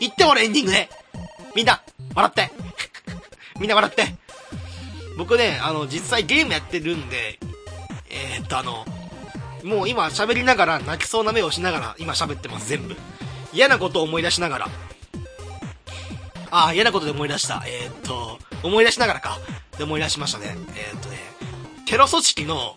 [0.00, 0.88] 言って俺エンディングで
[1.54, 1.82] みんな、
[2.14, 2.50] 笑って
[3.60, 4.14] みんな笑って。
[5.16, 7.38] 僕ね、あの、実際ゲームやってるんで、
[8.08, 8.86] えー、っとあの、
[9.62, 12.96] もう今喋りながら泣きそうな目をしながら今喋ってます、全部。
[13.52, 14.68] 嫌なことを思い出しながら。
[16.50, 17.62] ああ、嫌なことで思い出した。
[17.66, 19.38] えー、っと、思い出しながらか。
[19.76, 20.56] で思い出しましたね。
[20.76, 21.18] えー、っとね、
[21.86, 22.76] テロ組織の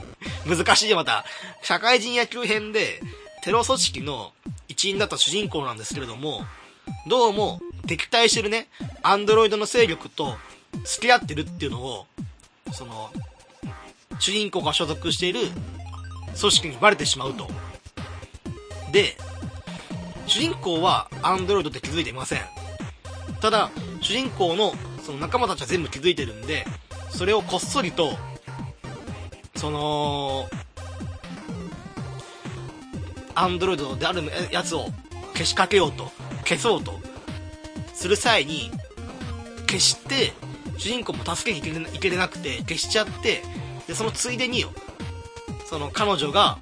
[0.46, 1.24] 難しいよまた。
[1.62, 3.00] 社会人野球編で、
[3.48, 4.32] テロ組織の
[4.68, 6.42] 一員だった主人公なんですけれども、
[7.06, 8.68] どうも敵対してるね、
[9.02, 10.36] アンドロイドの勢力と
[10.84, 12.06] 付き合ってるっていうのを、
[12.72, 13.10] その、
[14.18, 15.40] 主人公が所属している
[16.38, 17.48] 組織にバレてしまうと。
[18.92, 19.16] で、
[20.26, 22.42] 主人公はアンドロイドって気づいていません。
[23.40, 23.70] ただ、
[24.02, 26.66] 主人公のその仲間たちは全部気づいてるんで、
[27.08, 28.12] それをこっそりと、
[29.56, 30.50] その、
[33.38, 34.88] アンドロイドであるやつを
[35.32, 36.10] 消しかけようと、
[36.44, 36.98] 消そうと、
[37.94, 38.70] する際に、
[39.68, 40.32] 消して、
[40.76, 43.42] 主人公も助けに行けれなくて、消しちゃって、
[43.86, 44.70] で、そのついでによ、
[45.66, 46.58] その彼女が、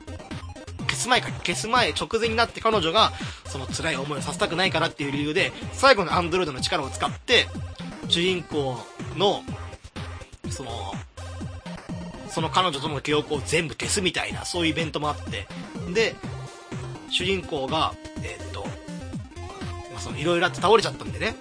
[0.80, 3.12] 消す前か、消す前、直前になって彼女が、
[3.46, 7.46] その辛い思いをさせたくないからっていう理由で、最後のアンドロイドの力を使って、
[8.08, 8.78] 主人公
[9.16, 9.42] の、
[10.50, 10.94] その、
[12.28, 15.46] その彼女との記憶を全部消すみたいな、そういうイベントもあって、
[15.94, 16.14] で、
[17.10, 18.60] 主人公が、えー、っと、
[19.92, 21.36] まあ、その、いろいろあって倒れちゃったんでね、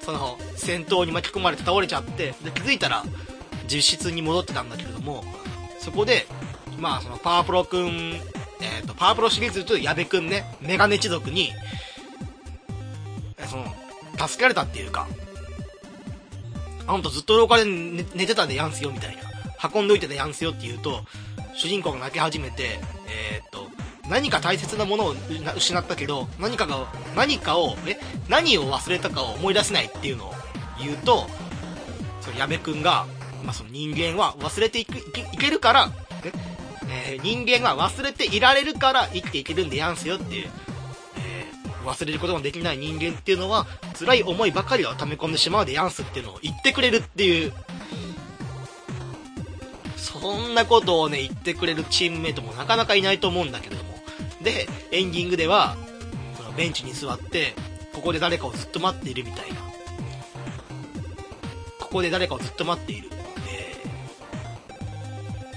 [0.00, 3.04] その、戦闘に巻き込まれて倒れちゃって、で、気づいたら、
[3.70, 5.24] 実質に戻ってたんだけれども、
[5.78, 6.26] そこで、
[6.78, 8.14] まあ、その、パワプロくん、
[8.60, 11.52] えっ、と、パワプロシリーズと矢部くんね、メガネ一族に、
[13.46, 13.64] その、
[14.26, 15.06] 助けられたっていうか、
[16.86, 19.22] あんたずっと廊下で寝寝てたでやんすよ、みたいな。
[19.74, 21.02] 運んどいてたやんすよって言うと、
[21.54, 23.68] 主人公が泣き始めて、えー、っと、
[24.08, 25.14] 何か大切なものを
[25.56, 27.98] 失ったけど、何かが、何かを、え、
[28.28, 30.34] 何を忘れたかを思い出せないっていうのを
[30.80, 31.26] 言うと、
[32.20, 33.06] その矢部くんが、
[33.44, 35.02] まあ、その人間は忘れていくい
[35.38, 35.92] けるから、
[36.90, 40.48] えー、人間が忘れていられるから生きていけるんでやんすよっていう、
[41.18, 43.66] えー、忘れることができない人間っていうのは、
[43.98, 47.52] 辛い思いばかりを溜め込んでしまうでやんすっていうのを言ってくれるっていう、
[49.96, 53.97] そんなことをね、言ってくれるチームメイトもなかなかいないと思うんだけれども。
[54.42, 55.76] で、エンディングでは、
[56.36, 57.54] そのベンチに座って、
[57.92, 59.56] ここで誰かをずっと待っているみたいな。
[61.80, 63.08] ここで誰かをずっと待っている。
[63.48, 63.76] え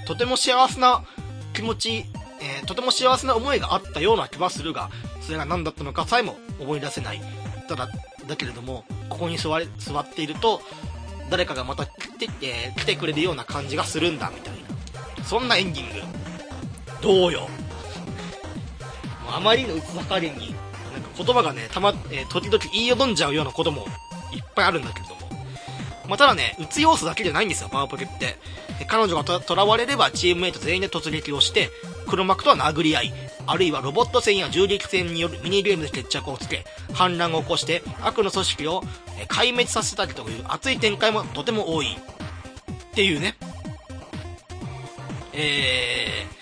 [0.00, 1.04] ー、とても幸せな
[1.52, 2.06] 気持ち、
[2.40, 7.22] えー、とても幸せな思いがあったような気はするが、それが何だったのかさえも思い出せない。
[7.68, 7.88] ただ、
[8.26, 10.62] だけれども、ここに座れ座っていると、
[11.30, 14.54] 誰かがまた来て、えー、来てくれるような感じがするんだ、みたい
[15.18, 15.24] な。
[15.24, 16.02] そんなエンディング。
[17.00, 17.48] どうよ？
[19.34, 20.50] あまりのうつさ加減に、
[20.92, 23.86] なんか言葉がね、たま、えー、時々言いよどんじゃうようなことも
[24.32, 25.22] いっぱいあるんだけれども。
[26.08, 28.36] まあ、ただね、打つ要素だけじゃないんですよ、パワーポケって。
[28.86, 31.70] 彼女が囚われればチームメイト全員で突撃をして、
[32.08, 33.14] 黒幕とは殴り合い、
[33.46, 38.82] あるいはロボット戦や銃撃戦によるミニゲームで決着をつけ、反乱を起こして悪の組織を
[39.28, 41.96] 壊滅させたりという熱い展開もとても多い。
[41.96, 43.36] っていうね。
[45.32, 46.26] え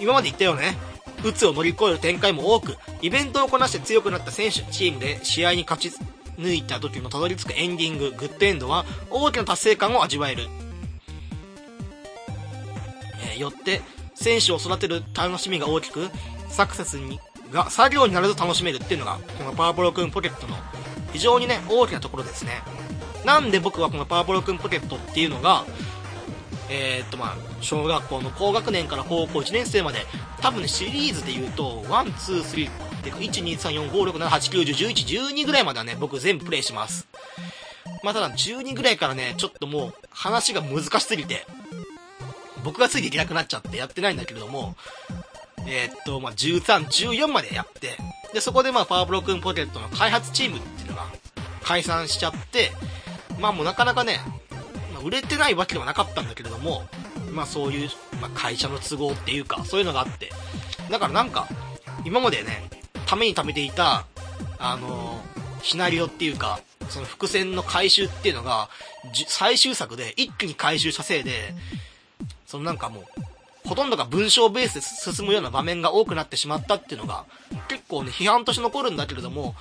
[0.00, 0.76] 今まで言ったよね。
[1.24, 5.92] 鬱を乗り越える展開も多く、イベントをこなして強くなった選手、チームで試合に勝ち
[6.38, 10.46] 抜いた時のたどり着くエンディング、グッドエンドは大きな達成感を味わえる。
[13.32, 13.82] えー、よって、
[14.14, 16.08] 選手を育てる楽しみが大きく、
[16.48, 17.20] サクセスに、
[17.52, 20.56] が作業になると楽しめるっていうのが、このパワープロくんポケットの
[21.12, 22.62] 非常にね、大きなところですね。
[23.24, 25.64] なんで僕はこのパワープロくんポケットっていうのが、
[26.70, 30.06] えー、っとまあ、小学校の高学年から高校1年生まで、
[30.40, 37.06] 多分ね、シリーズで言うと、1、2、3、で、1,2,3,4,5,6,7,8,9,10,12ぐらいまではね、僕全部プレイします。
[38.02, 41.46] まあ、ただ12ぐらいからね、ちょっともう話が難しすぎて、
[42.64, 44.76] 僕がついていけなくなっちゃってやってないんだけれども、
[45.66, 47.96] えー、っと、まあ、13、14までやって、
[48.32, 51.06] で、そこでまあ、パワーブロックンポケットの開発チームっていうのが
[51.62, 52.72] 解散しちゃって、
[53.38, 54.20] まあもうなかなかね、
[55.04, 56.88] 売れてないわけではなかったんだけれども、
[57.38, 57.88] まあそういう、
[58.20, 60.32] まあ、会社の都合っていうか、そういうのがあって、
[60.90, 61.46] だからなんか、
[62.04, 62.68] 今までね、
[63.06, 64.06] ために貯めていた、
[64.58, 65.20] あの、
[65.62, 66.58] シナリオっていうか、
[66.88, 68.68] その伏線の回収っていうのが、
[69.28, 71.54] 最終作で一気に回収したせいで、
[72.44, 77.24] そのなんかもう、ほとんどが文章ベースで進むような場面が多くなってしまったっていうのが、
[77.68, 79.54] 結構ね、批判として残るんだけれども、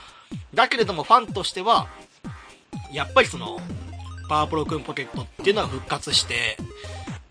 [0.56, 1.88] だけれどもファンとしては、
[2.92, 3.62] やっぱりその、
[4.30, 6.58] パワープロくんポケットっていうのは復活して、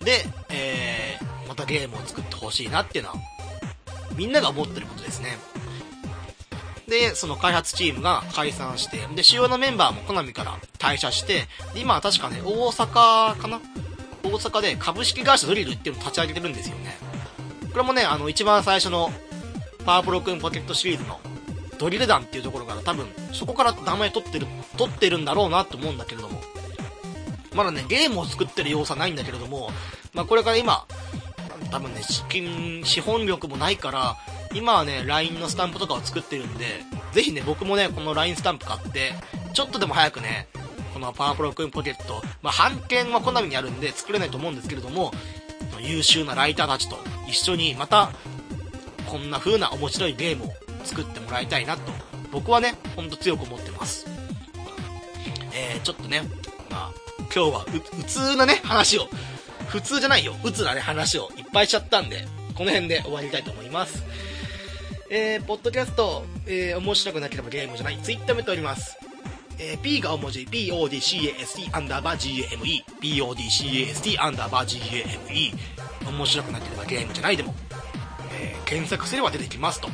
[0.06, 3.16] で、えー、またゲームを作ってほしいなっていうのは、
[4.14, 5.36] みんなが思ってることですね。
[6.88, 13.60] で、その開発チームが解散して、で、主要なメンバーもコナミから退社して、で、今は確かね、大阪かな？
[14.22, 16.96] 大阪で株式会社ドリルっていうのを立ち上げてるんですよね。
[17.72, 19.10] これもね、あの、一番最初の、
[19.84, 21.18] パワープロくんポケットシリーズの
[21.78, 24.46] ドリル団っていうところから多分、そこから名前取ってる、
[24.76, 26.40] 取ってるんだろうなと思うんだけれども。
[27.56, 29.70] まだね、ゲームを作ってる要素はないんだけれども、
[30.12, 30.86] まあこれから今、
[31.70, 34.16] 多分ね、資金、資本力もないから、
[34.54, 36.82] 今はね、LINE のスタンプとかを作ってるんで、
[37.12, 39.12] ぜひね、僕もね、この LINE スタンプ買って、
[39.52, 40.48] ちょっとでも早くね、
[40.92, 45.12] このパワープロくんポケット、まあ、版権はコナミにあるんで作れないと思うんですけれども、
[45.80, 46.96] 優秀なライターたちと
[47.26, 48.10] 一緒にまた、
[49.06, 50.54] こんな風な面白いゲームを
[50.84, 51.92] 作ってもらいたいなと、
[52.32, 54.06] 僕はね、ほんと強く思ってます。
[55.52, 56.22] えー、ちょっとね、
[57.36, 59.10] 今日はう、うつなね、話を、
[59.68, 64.02] 普通じゃないよ、うつなね、話をいっぱいしちゃったんで、この辺で終わりたいと思います。
[65.10, 68.96] えー、ポッドキャスト、えー、面白くなければゲームじゃない、ツイッターもやっております。
[69.58, 74.80] えー、P が大文字、PODCAST アンダーバー GAME、PODCAST アンダーバー
[75.28, 75.52] GAME、
[76.08, 77.54] 面白くなければゲームじゃないでも、
[78.32, 79.90] えー、検索すれば出てきますと。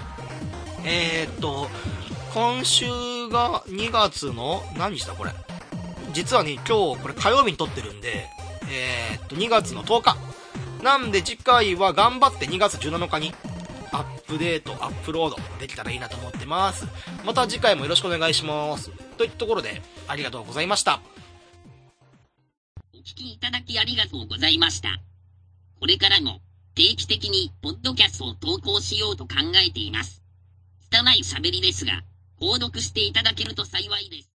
[0.84, 1.68] えー、っと、
[2.34, 2.86] 今週
[3.28, 5.32] が2月の、何日だこれ？
[6.12, 8.28] 実はね、今日これ火曜日に撮ってるんで、
[8.70, 10.16] えー、っと、2月の10日。
[10.82, 13.32] なんで次回は頑張って2月17日に
[13.92, 16.86] アップデート、アップロードできたらいいなと思ってます。
[17.24, 18.90] また次回もよろしくお願いします。
[19.16, 21.00] といったところで、ありがとうございました。
[22.92, 25.00] お聞きいただきありがとうございました。
[25.78, 26.40] これからも
[26.74, 29.34] 定期的にポッドキャストを投稿しようと考
[29.64, 30.22] えています。
[30.90, 32.02] 拙い喋りですが、
[32.40, 34.30] 購読していただけると幸いです。